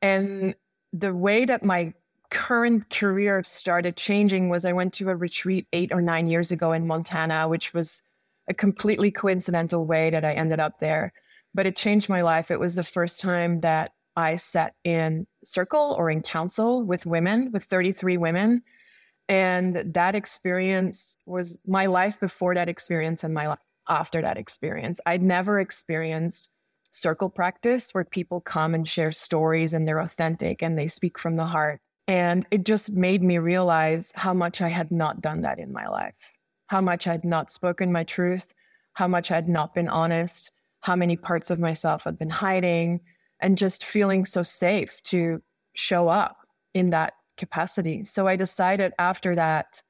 And 0.01 0.55
the 0.93 1.13
way 1.13 1.45
that 1.45 1.63
my 1.63 1.93
current 2.29 2.89
career 2.89 3.43
started 3.43 3.97
changing 3.97 4.49
was 4.49 4.65
I 4.65 4.73
went 4.73 4.93
to 4.93 5.09
a 5.09 5.15
retreat 5.15 5.67
eight 5.73 5.91
or 5.91 6.01
nine 6.01 6.27
years 6.27 6.51
ago 6.51 6.71
in 6.71 6.87
Montana, 6.87 7.47
which 7.47 7.73
was 7.73 8.03
a 8.49 8.53
completely 8.53 9.11
coincidental 9.11 9.85
way 9.85 10.09
that 10.09 10.25
I 10.25 10.33
ended 10.33 10.59
up 10.59 10.79
there. 10.79 11.13
But 11.53 11.65
it 11.65 11.75
changed 11.75 12.09
my 12.09 12.21
life. 12.21 12.49
It 12.49 12.59
was 12.59 12.75
the 12.75 12.83
first 12.83 13.19
time 13.19 13.59
that 13.61 13.91
I 14.15 14.36
sat 14.36 14.76
in 14.84 15.28
circle 15.43 15.95
or 15.97 16.10
in 16.10 16.21
council 16.21 16.84
with 16.84 17.06
women, 17.06 17.52
with 17.52 17.63
33 17.63 18.17
women. 18.17 18.63
And 19.30 19.93
that 19.93 20.15
experience 20.15 21.21
was 21.26 21.62
my 21.65 21.86
life 21.86 22.19
before 22.19 22.56
that 22.56 22.69
experience 22.69 23.24
and 23.24 23.34
my 23.34 23.47
life 23.47 23.60
after 23.88 24.21
that 24.21 24.38
experience. 24.38 25.00
I'd 25.06 25.21
never 25.21 25.60
experienced 25.60 26.50
circle 26.91 27.30
practice 27.30 27.93
where 27.93 28.04
people 28.04 28.41
come 28.41 28.76
and 28.76 28.88
share 28.88 29.12
stories 29.12 29.74
and 29.74 29.88
they're 29.88 30.00
authentic 30.00 30.62
and 30.62 30.78
they 30.78 30.88
speak 30.88 31.17
from 31.17 31.38
the 31.38 31.45
heart. 31.45 31.80
And 32.08 32.45
it 32.52 32.65
just 32.65 32.91
made 32.91 33.24
me 33.24 33.38
realize 33.38 34.12
how 34.15 34.34
much 34.34 34.62
I 34.62 34.67
had 34.67 34.91
not 34.91 35.21
done 35.21 35.41
that 35.41 35.60
in 35.60 35.71
my 35.71 35.88
life, 35.88 36.32
how 36.67 36.82
much 36.82 37.08
I'd 37.08 37.24
not 37.24 37.52
spoken 37.52 37.91
my 37.91 38.04
truth, 38.04 38.54
how 38.93 39.08
much 39.08 39.32
I'd 39.32 39.47
not 39.47 39.74
been 39.74 39.88
honest, 39.88 40.52
how 40.82 40.95
many 40.95 41.15
parts 41.15 41.50
of 41.50 41.60
myself 41.60 42.06
I'd 42.06 42.19
been 42.19 42.30
hiding, 42.30 43.00
and 43.41 43.58
just 43.58 43.86
feeling 43.86 44.25
so 44.25 44.43
safe 44.43 45.01
to 45.04 45.41
show 45.73 46.08
up 46.08 46.38
in 46.73 46.91
that 46.91 47.13
capacity. 47.38 48.06
So 48.06 48.27
I 48.27 48.36
decided 48.36 48.93
after 48.99 49.36
that 49.36 49.82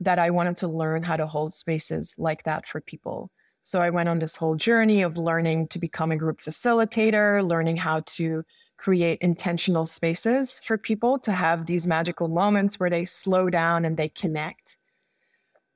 that 0.00 0.18
I 0.18 0.30
wanted 0.30 0.56
to 0.56 0.68
learn 0.68 1.02
how 1.02 1.16
to 1.16 1.26
hold 1.26 1.52
spaces 1.54 2.14
like 2.18 2.44
that 2.44 2.66
for 2.66 2.80
people. 2.80 3.30
So 3.62 3.82
I 3.82 3.90
went 3.90 4.08
on 4.08 4.18
this 4.18 4.36
whole 4.36 4.56
journey 4.56 5.02
of 5.02 5.18
learning 5.18 5.68
to 5.68 5.78
become 5.78 6.10
a 6.10 6.16
group 6.16 6.40
facilitator, 6.40 7.46
learning 7.46 7.76
how 7.76 8.00
to 8.06 8.42
create 8.78 9.18
intentional 9.20 9.84
spaces 9.84 10.58
for 10.64 10.78
people 10.78 11.18
to 11.18 11.32
have 11.32 11.66
these 11.66 11.86
magical 11.86 12.28
moments 12.28 12.80
where 12.80 12.88
they 12.88 13.04
slow 13.04 13.50
down 13.50 13.84
and 13.84 13.98
they 13.98 14.08
connect. 14.08 14.79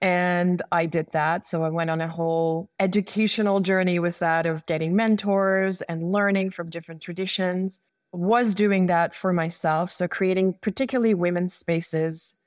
And 0.00 0.60
I 0.70 0.86
did 0.86 1.08
that. 1.12 1.46
So 1.46 1.64
I 1.64 1.70
went 1.70 1.90
on 1.90 2.00
a 2.00 2.08
whole 2.08 2.68
educational 2.78 3.60
journey 3.60 3.98
with 3.98 4.18
that 4.18 4.44
of 4.44 4.66
getting 4.66 4.94
mentors 4.94 5.80
and 5.82 6.12
learning 6.12 6.50
from 6.50 6.70
different 6.70 7.00
traditions. 7.00 7.80
Was 8.12 8.54
doing 8.54 8.86
that 8.86 9.14
for 9.14 9.32
myself. 9.32 9.90
So 9.90 10.06
creating 10.06 10.58
particularly 10.60 11.14
women's 11.14 11.54
spaces 11.54 12.44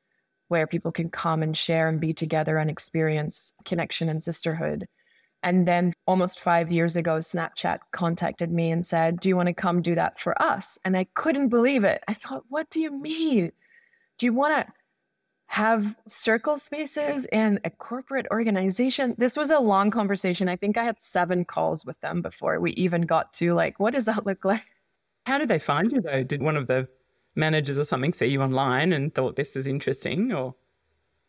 where 0.48 0.68
people 0.68 0.92
can 0.92 1.10
come 1.10 1.44
and 1.44 1.58
share 1.58 1.90
and 1.90 2.00
be 2.00 2.14
together 2.14 2.58
and 2.58 2.70
experience 2.70 3.54
connection 3.66 4.08
and 4.08 4.24
sisterhood. 4.24 4.88
And 5.44 5.68
then 5.68 5.94
almost 6.06 6.40
five 6.40 6.72
years 6.72 6.96
ago, 6.96 7.18
Snapchat 7.18 7.80
contacted 7.92 8.52
me 8.52 8.72
and 8.72 8.86
said, 8.86 9.20
Do 9.20 9.30
you 9.30 9.36
want 9.36 9.48
to 9.48 9.54
come 9.54 9.82
do 9.82 9.96
that 9.96 10.20
for 10.20 10.40
us? 10.42 10.80
And 10.84 10.98
I 10.98 11.06
couldn't 11.14 11.50
believe 11.50 11.84
it. 11.84 12.04
I 12.08 12.14
thought, 12.14 12.44
What 12.50 12.70
do 12.70 12.82
you 12.82 12.92
mean? 12.92 13.52
Do 14.18 14.26
you 14.26 14.34
want 14.34 14.56
to 14.56 14.74
have 15.48 15.96
circle 16.08 16.60
spaces 16.60 17.26
in 17.32 17.60
a 17.64 17.70
corporate 17.70 18.28
organization? 18.32 19.16
This 19.18 19.36
was 19.38 19.50
a 19.50 19.60
long 19.60 19.90
conversation. 19.92 20.50
I 20.50 20.56
think 20.56 20.78
I 20.78 20.84
had 20.84 21.02
seven 21.02 21.46
calls 21.46 21.86
with 21.86 22.00
them 22.02 22.22
before 22.22 22.60
we 22.60 22.72
even 22.72 23.02
got 23.02 23.34
to 23.34 23.54
like, 23.54 23.80
what 23.80 23.94
does 23.94 24.06
that 24.06 24.26
look 24.26 24.46
like? 24.46 24.66
How 25.26 25.38
did 25.38 25.48
they 25.48 25.60
find 25.60 25.92
you 25.92 26.02
though? 26.02 26.24
Did 26.24 26.42
one 26.42 26.58
of 26.58 26.68
the 26.68 26.88
managers 27.36 27.80
or 27.80 27.86
something 27.86 28.14
see 28.14 28.28
you 28.28 28.42
online 28.42 28.94
and 28.94 29.14
thought 29.14 29.36
this 29.36 29.56
is 29.56 29.68
interesting 29.68 30.32
or? 30.34 30.56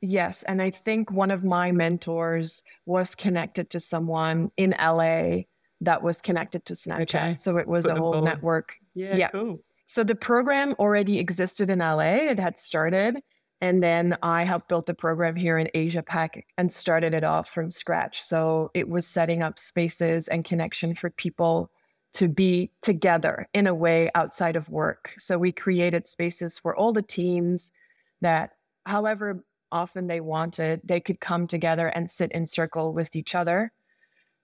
Yes. 0.00 0.42
And 0.44 0.62
I 0.62 0.70
think 0.70 1.10
one 1.10 1.30
of 1.30 1.44
my 1.44 1.72
mentors 1.72 2.62
was 2.86 3.14
connected 3.14 3.70
to 3.70 3.80
someone 3.80 4.50
in 4.56 4.74
LA 4.80 5.42
that 5.80 6.02
was 6.02 6.20
connected 6.20 6.64
to 6.66 6.74
Snapchat. 6.74 7.02
Okay. 7.02 7.36
So 7.38 7.56
it 7.56 7.66
was 7.66 7.86
Put 7.86 7.96
a 7.96 8.00
whole 8.00 8.22
network. 8.22 8.76
Yeah, 8.94 9.16
yeah. 9.16 9.28
Cool. 9.30 9.60
So 9.86 10.04
the 10.04 10.14
program 10.14 10.74
already 10.78 11.18
existed 11.18 11.70
in 11.70 11.78
LA. 11.78 12.16
It 12.30 12.38
had 12.38 12.58
started. 12.58 13.20
And 13.60 13.82
then 13.82 14.16
I 14.22 14.44
helped 14.44 14.68
build 14.68 14.86
the 14.86 14.94
program 14.94 15.34
here 15.34 15.58
in 15.58 15.68
Asia 15.74 16.02
Pac 16.02 16.46
and 16.56 16.70
started 16.70 17.12
it 17.12 17.24
off 17.24 17.50
from 17.50 17.70
scratch. 17.70 18.20
So 18.22 18.70
it 18.72 18.88
was 18.88 19.06
setting 19.06 19.42
up 19.42 19.58
spaces 19.58 20.28
and 20.28 20.44
connection 20.44 20.94
for 20.94 21.10
people 21.10 21.70
to 22.14 22.28
be 22.28 22.70
together 22.82 23.48
in 23.52 23.66
a 23.66 23.74
way 23.74 24.10
outside 24.14 24.56
of 24.56 24.68
work. 24.68 25.12
So 25.18 25.38
we 25.38 25.52
created 25.52 26.06
spaces 26.06 26.58
for 26.58 26.74
all 26.74 26.92
the 26.92 27.02
teams 27.02 27.72
that, 28.20 28.52
however 28.86 29.44
often 29.70 30.06
they 30.06 30.20
wanted, 30.20 30.80
they 30.84 31.00
could 31.00 31.20
come 31.20 31.46
together 31.46 31.88
and 31.88 32.10
sit 32.10 32.32
in 32.32 32.46
circle 32.46 32.94
with 32.94 33.14
each 33.16 33.34
other 33.34 33.72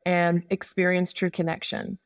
and 0.04 0.44
experience 0.50 1.12
true 1.12 1.30
connection. 1.30 1.98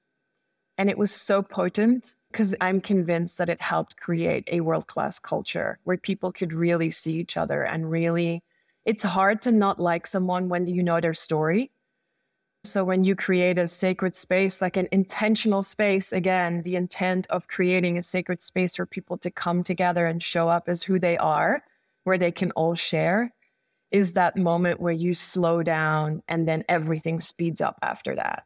And 0.76 0.88
it 0.88 0.98
was 0.98 1.10
so 1.10 1.42
potent 1.42 2.14
because 2.32 2.54
I'm 2.60 2.80
convinced 2.80 3.38
that 3.38 3.48
it 3.48 3.60
helped 3.60 3.96
create 3.96 4.48
a 4.52 4.60
world 4.60 4.86
class 4.86 5.18
culture 5.18 5.78
where 5.84 5.96
people 5.96 6.32
could 6.32 6.52
really 6.52 6.90
see 6.90 7.14
each 7.14 7.36
other 7.36 7.62
and 7.62 7.90
really, 7.90 8.42
it's 8.84 9.02
hard 9.02 9.42
to 9.42 9.52
not 9.52 9.80
like 9.80 10.06
someone 10.06 10.48
when 10.48 10.66
you 10.66 10.82
know 10.82 11.00
their 11.00 11.14
story. 11.14 11.70
So 12.64 12.84
when 12.84 13.04
you 13.04 13.14
create 13.14 13.58
a 13.58 13.68
sacred 13.68 14.14
space, 14.14 14.60
like 14.60 14.76
an 14.76 14.88
intentional 14.92 15.62
space, 15.62 16.12
again, 16.12 16.62
the 16.62 16.76
intent 16.76 17.26
of 17.30 17.48
creating 17.48 17.96
a 17.96 18.02
sacred 18.02 18.42
space 18.42 18.76
for 18.76 18.84
people 18.84 19.16
to 19.18 19.30
come 19.30 19.62
together 19.62 20.06
and 20.06 20.22
show 20.22 20.48
up 20.48 20.68
as 20.68 20.82
who 20.82 20.98
they 20.98 21.16
are 21.18 21.62
where 22.04 22.18
they 22.18 22.32
can 22.32 22.50
all 22.52 22.74
share 22.74 23.34
is 23.90 24.14
that 24.14 24.36
moment 24.36 24.80
where 24.80 24.92
you 24.92 25.12
slow 25.14 25.62
down 25.62 26.22
and 26.26 26.48
then 26.48 26.64
everything 26.68 27.20
speeds 27.20 27.60
up 27.60 27.78
after 27.82 28.14
that. 28.14 28.44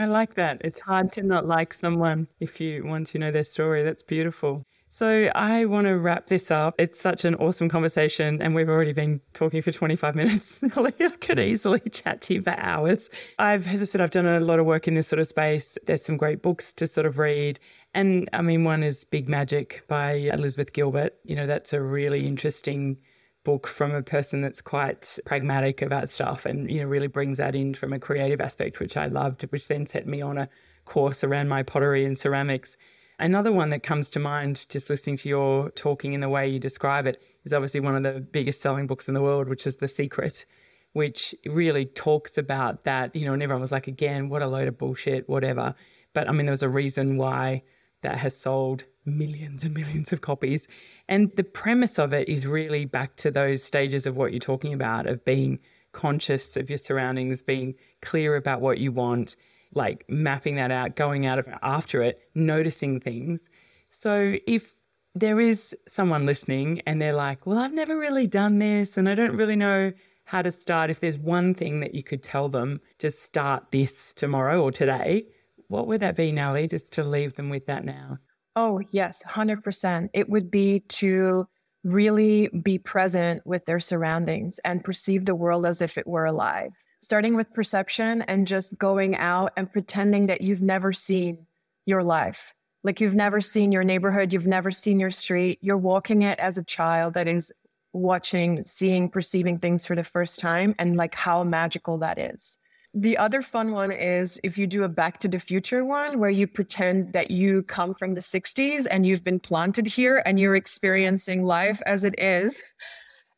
I 0.00 0.06
like 0.06 0.32
that. 0.36 0.62
It's 0.64 0.80
hard 0.80 1.12
to 1.12 1.22
not 1.22 1.46
like 1.46 1.74
someone 1.74 2.26
if 2.40 2.58
you 2.58 2.86
want 2.86 3.08
to 3.08 3.18
know 3.18 3.30
their 3.30 3.44
story. 3.44 3.82
That's 3.82 4.02
beautiful. 4.02 4.64
So 4.88 5.30
I 5.34 5.66
want 5.66 5.88
to 5.88 5.98
wrap 5.98 6.28
this 6.28 6.50
up. 6.50 6.74
It's 6.78 6.98
such 6.98 7.26
an 7.26 7.34
awesome 7.34 7.68
conversation, 7.68 8.40
and 8.40 8.54
we've 8.54 8.70
already 8.70 8.94
been 8.94 9.20
talking 9.34 9.60
for 9.60 9.72
25 9.72 10.14
minutes. 10.14 10.64
I 10.74 10.90
could 11.20 11.38
easily 11.38 11.80
chat 11.80 12.22
to 12.22 12.34
you 12.34 12.42
for 12.42 12.58
hours. 12.58 13.10
I've, 13.38 13.66
as 13.66 13.82
I 13.82 13.84
said, 13.84 14.00
I've 14.00 14.10
done 14.10 14.24
a 14.24 14.40
lot 14.40 14.58
of 14.58 14.64
work 14.64 14.88
in 14.88 14.94
this 14.94 15.06
sort 15.06 15.20
of 15.20 15.26
space. 15.26 15.76
There's 15.86 16.02
some 16.02 16.16
great 16.16 16.40
books 16.40 16.72
to 16.72 16.86
sort 16.86 17.04
of 17.04 17.18
read. 17.18 17.60
And 17.92 18.26
I 18.32 18.40
mean, 18.40 18.64
one 18.64 18.82
is 18.82 19.04
Big 19.04 19.28
Magic 19.28 19.84
by 19.86 20.12
Elizabeth 20.12 20.72
Gilbert. 20.72 21.14
You 21.24 21.36
know, 21.36 21.46
that's 21.46 21.74
a 21.74 21.82
really 21.82 22.26
interesting 22.26 22.96
book 23.44 23.66
from 23.66 23.92
a 23.92 24.02
person 24.02 24.42
that's 24.42 24.60
quite 24.60 25.18
pragmatic 25.24 25.82
about 25.82 26.08
stuff 26.08 26.44
and, 26.44 26.70
you 26.70 26.80
know, 26.80 26.86
really 26.86 27.06
brings 27.06 27.38
that 27.38 27.54
in 27.54 27.74
from 27.74 27.92
a 27.92 27.98
creative 27.98 28.40
aspect, 28.40 28.80
which 28.80 28.96
I 28.96 29.06
loved, 29.06 29.42
which 29.50 29.68
then 29.68 29.86
set 29.86 30.06
me 30.06 30.20
on 30.20 30.36
a 30.38 30.48
course 30.84 31.24
around 31.24 31.48
my 31.48 31.62
pottery 31.62 32.04
and 32.04 32.18
ceramics. 32.18 32.76
Another 33.18 33.52
one 33.52 33.70
that 33.70 33.82
comes 33.82 34.10
to 34.10 34.18
mind, 34.18 34.66
just 34.68 34.90
listening 34.90 35.16
to 35.18 35.28
your 35.28 35.70
talking 35.70 36.12
in 36.12 36.20
the 36.20 36.28
way 36.28 36.48
you 36.48 36.58
describe 36.58 37.06
it, 37.06 37.22
is 37.44 37.52
obviously 37.52 37.80
one 37.80 37.96
of 37.96 38.02
the 38.02 38.20
biggest 38.20 38.60
selling 38.60 38.86
books 38.86 39.08
in 39.08 39.14
the 39.14 39.22
world, 39.22 39.48
which 39.48 39.66
is 39.66 39.76
The 39.76 39.88
Secret, 39.88 40.44
which 40.92 41.34
really 41.46 41.86
talks 41.86 42.36
about 42.36 42.84
that, 42.84 43.14
you 43.14 43.24
know, 43.24 43.32
and 43.32 43.42
everyone 43.42 43.62
was 43.62 43.72
like, 43.72 43.86
again, 43.86 44.28
what 44.28 44.42
a 44.42 44.46
load 44.46 44.68
of 44.68 44.78
bullshit, 44.78 45.28
whatever. 45.28 45.74
But 46.12 46.28
I 46.28 46.32
mean, 46.32 46.46
there 46.46 46.52
was 46.52 46.62
a 46.62 46.68
reason 46.68 47.16
why 47.16 47.62
that 48.02 48.18
has 48.18 48.38
sold 48.38 48.84
millions 49.04 49.64
and 49.64 49.74
millions 49.74 50.12
of 50.12 50.20
copies. 50.20 50.68
And 51.08 51.30
the 51.36 51.44
premise 51.44 51.98
of 51.98 52.12
it 52.12 52.28
is 52.28 52.46
really 52.46 52.84
back 52.84 53.16
to 53.16 53.30
those 53.30 53.62
stages 53.62 54.06
of 54.06 54.16
what 54.16 54.32
you're 54.32 54.40
talking 54.40 54.72
about, 54.72 55.06
of 55.06 55.24
being 55.24 55.58
conscious 55.92 56.56
of 56.56 56.68
your 56.68 56.78
surroundings, 56.78 57.42
being 57.42 57.74
clear 58.02 58.36
about 58.36 58.60
what 58.60 58.78
you 58.78 58.92
want, 58.92 59.36
like 59.74 60.04
mapping 60.08 60.56
that 60.56 60.70
out, 60.70 60.96
going 60.96 61.26
out 61.26 61.38
of 61.38 61.48
after 61.62 62.02
it, 62.02 62.20
noticing 62.34 63.00
things. 63.00 63.48
So 63.88 64.36
if 64.46 64.74
there 65.14 65.40
is 65.40 65.76
someone 65.88 66.26
listening 66.26 66.80
and 66.86 67.00
they're 67.02 67.12
like, 67.12 67.46
well, 67.46 67.58
I've 67.58 67.72
never 67.72 67.98
really 67.98 68.26
done 68.26 68.58
this 68.58 68.96
and 68.96 69.08
I 69.08 69.14
don't 69.14 69.36
really 69.36 69.56
know 69.56 69.92
how 70.24 70.42
to 70.42 70.52
start. 70.52 70.90
If 70.90 71.00
there's 71.00 71.18
one 71.18 71.54
thing 71.54 71.80
that 71.80 71.94
you 71.94 72.04
could 72.04 72.22
tell 72.22 72.48
them, 72.48 72.80
just 72.98 73.22
start 73.24 73.72
this 73.72 74.12
tomorrow 74.12 74.62
or 74.62 74.70
today, 74.70 75.26
what 75.66 75.88
would 75.88 76.00
that 76.00 76.16
be, 76.16 76.30
Nele, 76.30 76.68
just 76.68 76.92
to 76.94 77.04
leave 77.04 77.34
them 77.34 77.48
with 77.50 77.66
that 77.66 77.84
now? 77.84 78.18
Oh, 78.56 78.80
yes, 78.90 79.22
100%. 79.26 80.10
It 80.12 80.28
would 80.28 80.50
be 80.50 80.80
to 80.80 81.46
really 81.84 82.48
be 82.48 82.78
present 82.78 83.46
with 83.46 83.64
their 83.64 83.80
surroundings 83.80 84.58
and 84.64 84.84
perceive 84.84 85.24
the 85.24 85.34
world 85.34 85.64
as 85.64 85.80
if 85.80 85.96
it 85.96 86.06
were 86.06 86.26
alive 86.26 86.72
starting 87.00 87.34
with 87.34 87.52
perception 87.52 88.22
and 88.22 88.46
just 88.46 88.78
going 88.78 89.16
out 89.16 89.52
and 89.56 89.72
pretending 89.72 90.26
that 90.26 90.42
you've 90.42 90.62
never 90.62 90.92
seen 90.92 91.46
your 91.86 92.02
life. 92.02 92.54
Like 92.82 93.00
you've 93.00 93.14
never 93.14 93.40
seen 93.40 93.72
your 93.72 93.84
neighborhood, 93.84 94.32
you've 94.32 94.46
never 94.46 94.70
seen 94.70 95.00
your 95.00 95.10
street. 95.10 95.58
You're 95.62 95.78
walking 95.78 96.22
it 96.22 96.38
as 96.38 96.58
a 96.58 96.64
child 96.64 97.14
that 97.14 97.28
is 97.28 97.52
watching, 97.92 98.64
seeing, 98.64 99.08
perceiving 99.08 99.58
things 99.58 99.84
for 99.84 99.96
the 99.96 100.04
first 100.04 100.40
time 100.40 100.74
and 100.78 100.96
like 100.96 101.14
how 101.14 101.42
magical 101.42 101.98
that 101.98 102.18
is. 102.18 102.58
The 102.94 103.16
other 103.18 103.40
fun 103.40 103.70
one 103.70 103.92
is 103.92 104.40
if 104.42 104.58
you 104.58 104.66
do 104.66 104.82
a 104.82 104.88
back 104.88 105.20
to 105.20 105.28
the 105.28 105.38
future 105.38 105.84
one 105.84 106.18
where 106.18 106.30
you 106.30 106.48
pretend 106.48 107.12
that 107.12 107.30
you 107.30 107.62
come 107.62 107.94
from 107.94 108.14
the 108.14 108.20
60s 108.20 108.86
and 108.90 109.06
you've 109.06 109.22
been 109.22 109.38
planted 109.38 109.86
here 109.86 110.22
and 110.26 110.40
you're 110.40 110.56
experiencing 110.56 111.44
life 111.44 111.80
as 111.86 112.02
it 112.02 112.18
is. 112.18 112.60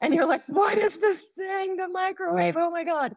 And 0.00 0.14
you're 0.14 0.26
like, 0.26 0.42
what 0.46 0.78
is 0.78 0.98
this 0.98 1.20
thing? 1.36 1.76
The 1.76 1.86
microwave. 1.88 2.56
Oh 2.56 2.70
my 2.70 2.82
God. 2.82 3.14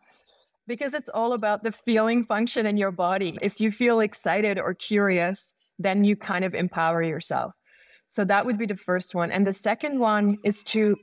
Because 0.68 0.94
it's 0.94 1.10
all 1.10 1.34
about 1.34 1.64
the 1.64 1.72
feeling 1.72 2.26
function 2.26 2.66
in 2.66 2.76
your 2.76 2.92
body. 2.92 3.38
If 3.42 3.62
you 3.62 3.72
feel 3.72 4.02
excited 4.02 4.60
or 4.60 4.74
curious, 4.74 5.56
then 5.80 6.04
you 6.04 6.18
kind 6.18 6.44
of 6.44 6.54
empower 6.54 7.02
yourself. 7.02 7.54
So 8.08 8.26
that 8.26 8.46
would 8.46 8.58
be 8.58 8.66
the 8.66 8.76
first 8.76 9.16
one. 9.16 9.32
And 9.32 9.48
the 9.48 9.54
second 9.54 10.00
one 10.00 10.38
is 10.44 10.64
to 10.66 10.98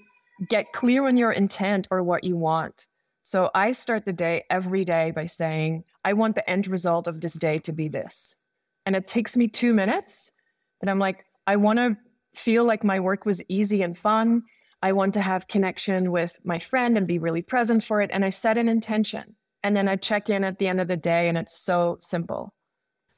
get 0.49 0.73
clear 0.73 1.07
on 1.07 1.17
your 1.17 1.33
intent 1.33 1.89
or 1.91 2.03
what 2.03 2.23
you 2.23 2.37
want. 2.37 2.87
So 3.23 3.51
I 3.55 3.73
start 3.73 4.05
the 4.05 4.13
day 4.13 4.45
every 4.51 4.85
day 4.85 5.13
by 5.13 5.27
saying, 5.27 5.85
I 6.05 6.13
want 6.13 6.35
the 6.35 6.49
end 6.49 6.67
result 6.67 7.07
of 7.07 7.21
this 7.21 7.35
day 7.35 7.59
to 7.61 7.73
be 7.73 7.89
this. 7.89 8.37
And 8.85 8.97
it 8.97 9.07
takes 9.07 9.37
me 9.37 9.49
two 9.49 9.73
minutes. 9.73 10.33
And 10.81 10.91
I'm 10.91 10.99
like, 10.99 11.25
I 11.47 11.57
want 11.57 11.79
to 11.79 11.97
feel 12.35 12.65
like 12.65 12.83
my 12.83 12.99
work 12.99 13.25
was 13.25 13.43
easy 13.49 13.83
and 13.83 13.97
fun. 13.97 14.43
I 14.83 14.93
want 14.93 15.15
to 15.15 15.21
have 15.21 15.47
connection 15.47 16.11
with 16.11 16.39
my 16.45 16.59
friend 16.59 16.99
and 16.99 17.07
be 17.07 17.21
really 17.21 17.43
present 17.43 17.85
for 17.85 18.01
it. 18.01 18.11
And 18.13 18.25
I 18.25 18.31
set 18.31 18.59
an 18.59 18.69
intention. 18.69 19.37
And 19.63 19.77
then 19.77 19.87
I 19.87 19.95
check 19.95 20.29
in 20.29 20.43
at 20.43 20.59
the 20.59 20.67
end 20.67 20.81
of 20.81 20.89
the 20.89 20.97
day, 20.97 21.29
and 21.29 21.39
it's 21.39 21.57
so 21.57 21.99
simple. 22.01 22.53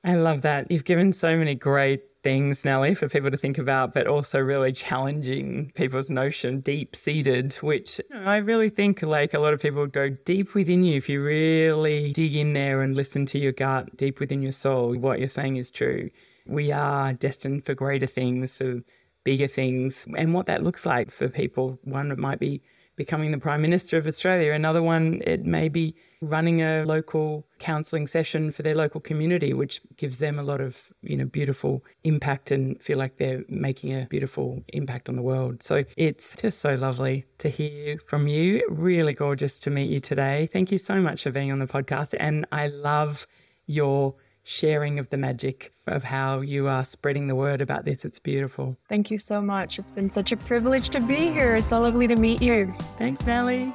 I 0.04 0.16
love 0.16 0.42
that. 0.42 0.70
You've 0.70 0.84
given 0.84 1.14
so 1.14 1.34
many 1.38 1.54
great 1.54 2.02
things, 2.24 2.64
Nele, 2.64 2.96
for 2.96 3.08
people 3.08 3.30
to 3.30 3.36
think 3.36 3.58
about, 3.58 3.92
but 3.92 4.08
also 4.08 4.40
really 4.40 4.72
challenging 4.72 5.70
people's 5.76 6.10
notion, 6.10 6.60
deep 6.60 6.96
seated, 6.96 7.52
which 7.56 8.00
you 8.10 8.18
know, 8.18 8.24
I 8.24 8.38
really 8.38 8.70
think 8.70 9.02
like 9.02 9.34
a 9.34 9.38
lot 9.38 9.54
of 9.54 9.62
people 9.62 9.86
go 9.86 10.08
deep 10.08 10.54
within 10.54 10.82
you. 10.82 10.96
If 10.96 11.08
you 11.08 11.22
really 11.22 12.12
dig 12.12 12.34
in 12.34 12.54
there 12.54 12.82
and 12.82 12.96
listen 12.96 13.26
to 13.26 13.38
your 13.38 13.52
gut, 13.52 13.96
deep 13.96 14.18
within 14.18 14.42
your 14.42 14.52
soul, 14.52 14.96
what 14.96 15.20
you're 15.20 15.28
saying 15.28 15.56
is 15.56 15.70
true. 15.70 16.10
We 16.46 16.72
are 16.72 17.12
destined 17.12 17.64
for 17.64 17.74
greater 17.74 18.06
things, 18.06 18.56
for 18.56 18.80
bigger 19.22 19.46
things, 19.46 20.06
and 20.16 20.34
what 20.34 20.46
that 20.46 20.64
looks 20.64 20.84
like 20.84 21.10
for 21.10 21.28
people. 21.28 21.78
One, 21.84 22.10
it 22.10 22.18
might 22.18 22.40
be 22.40 22.62
becoming 22.96 23.30
the 23.30 23.38
Prime 23.38 23.62
Minister 23.62 23.98
of 23.98 24.06
Australia. 24.06 24.52
Another 24.52 24.82
one, 24.82 25.22
it 25.26 25.44
may 25.44 25.68
be 25.68 25.94
running 26.20 26.62
a 26.62 26.84
local 26.84 27.46
counselling 27.58 28.06
session 28.06 28.50
for 28.50 28.62
their 28.62 28.74
local 28.74 29.00
community, 29.00 29.52
which 29.52 29.80
gives 29.96 30.18
them 30.18 30.38
a 30.38 30.42
lot 30.42 30.60
of, 30.60 30.92
you 31.02 31.16
know, 31.16 31.24
beautiful 31.24 31.84
impact 32.04 32.50
and 32.50 32.80
feel 32.80 32.98
like 32.98 33.16
they're 33.16 33.44
making 33.48 33.92
a 33.92 34.06
beautiful 34.06 34.62
impact 34.68 35.08
on 35.08 35.16
the 35.16 35.22
world. 35.22 35.62
So 35.62 35.84
it's 35.96 36.36
just 36.36 36.60
so 36.60 36.74
lovely 36.74 37.26
to 37.38 37.48
hear 37.48 37.98
from 37.98 38.26
you. 38.26 38.66
Really 38.70 39.14
gorgeous 39.14 39.60
to 39.60 39.70
meet 39.70 39.90
you 39.90 40.00
today. 40.00 40.48
Thank 40.52 40.72
you 40.72 40.78
so 40.78 41.00
much 41.00 41.22
for 41.22 41.30
being 41.30 41.52
on 41.52 41.58
the 41.58 41.66
podcast. 41.66 42.14
And 42.18 42.46
I 42.52 42.68
love 42.68 43.26
your 43.66 44.14
sharing 44.44 44.98
of 44.98 45.08
the 45.08 45.16
magic 45.16 45.72
of 45.86 46.04
how 46.04 46.40
you 46.40 46.68
are 46.68 46.84
spreading 46.84 47.26
the 47.26 47.34
word 47.34 47.60
about 47.60 47.84
this. 47.84 48.04
It's 48.04 48.18
beautiful. 48.18 48.76
Thank 48.88 49.10
you 49.10 49.18
so 49.18 49.40
much. 49.40 49.78
It's 49.78 49.90
been 49.90 50.10
such 50.10 50.32
a 50.32 50.36
privilege 50.36 50.90
to 50.90 51.00
be 51.00 51.30
here. 51.32 51.56
It's 51.56 51.66
so 51.66 51.80
lovely 51.80 52.06
to 52.06 52.16
meet 52.16 52.42
you. 52.42 52.72
Thanks, 52.98 53.26
Nele. 53.26 53.72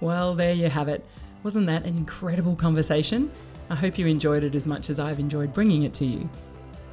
Well, 0.00 0.34
there 0.34 0.54
you 0.54 0.68
have 0.68 0.88
it. 0.88 1.04
Wasn't 1.42 1.66
that 1.66 1.84
an 1.84 1.96
incredible 1.96 2.54
conversation? 2.54 3.30
I 3.70 3.74
hope 3.74 3.98
you 3.98 4.06
enjoyed 4.06 4.44
it 4.44 4.54
as 4.54 4.66
much 4.66 4.88
as 4.88 5.00
I've 5.00 5.18
enjoyed 5.18 5.52
bringing 5.52 5.82
it 5.82 5.92
to 5.94 6.06
you. 6.06 6.30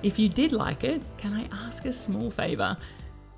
If 0.01 0.19
you 0.19 0.27
did 0.27 0.51
like 0.51 0.83
it, 0.83 1.01
can 1.17 1.33
I 1.33 1.47
ask 1.65 1.85
a 1.85 1.93
small 1.93 2.29
favour? 2.29 2.75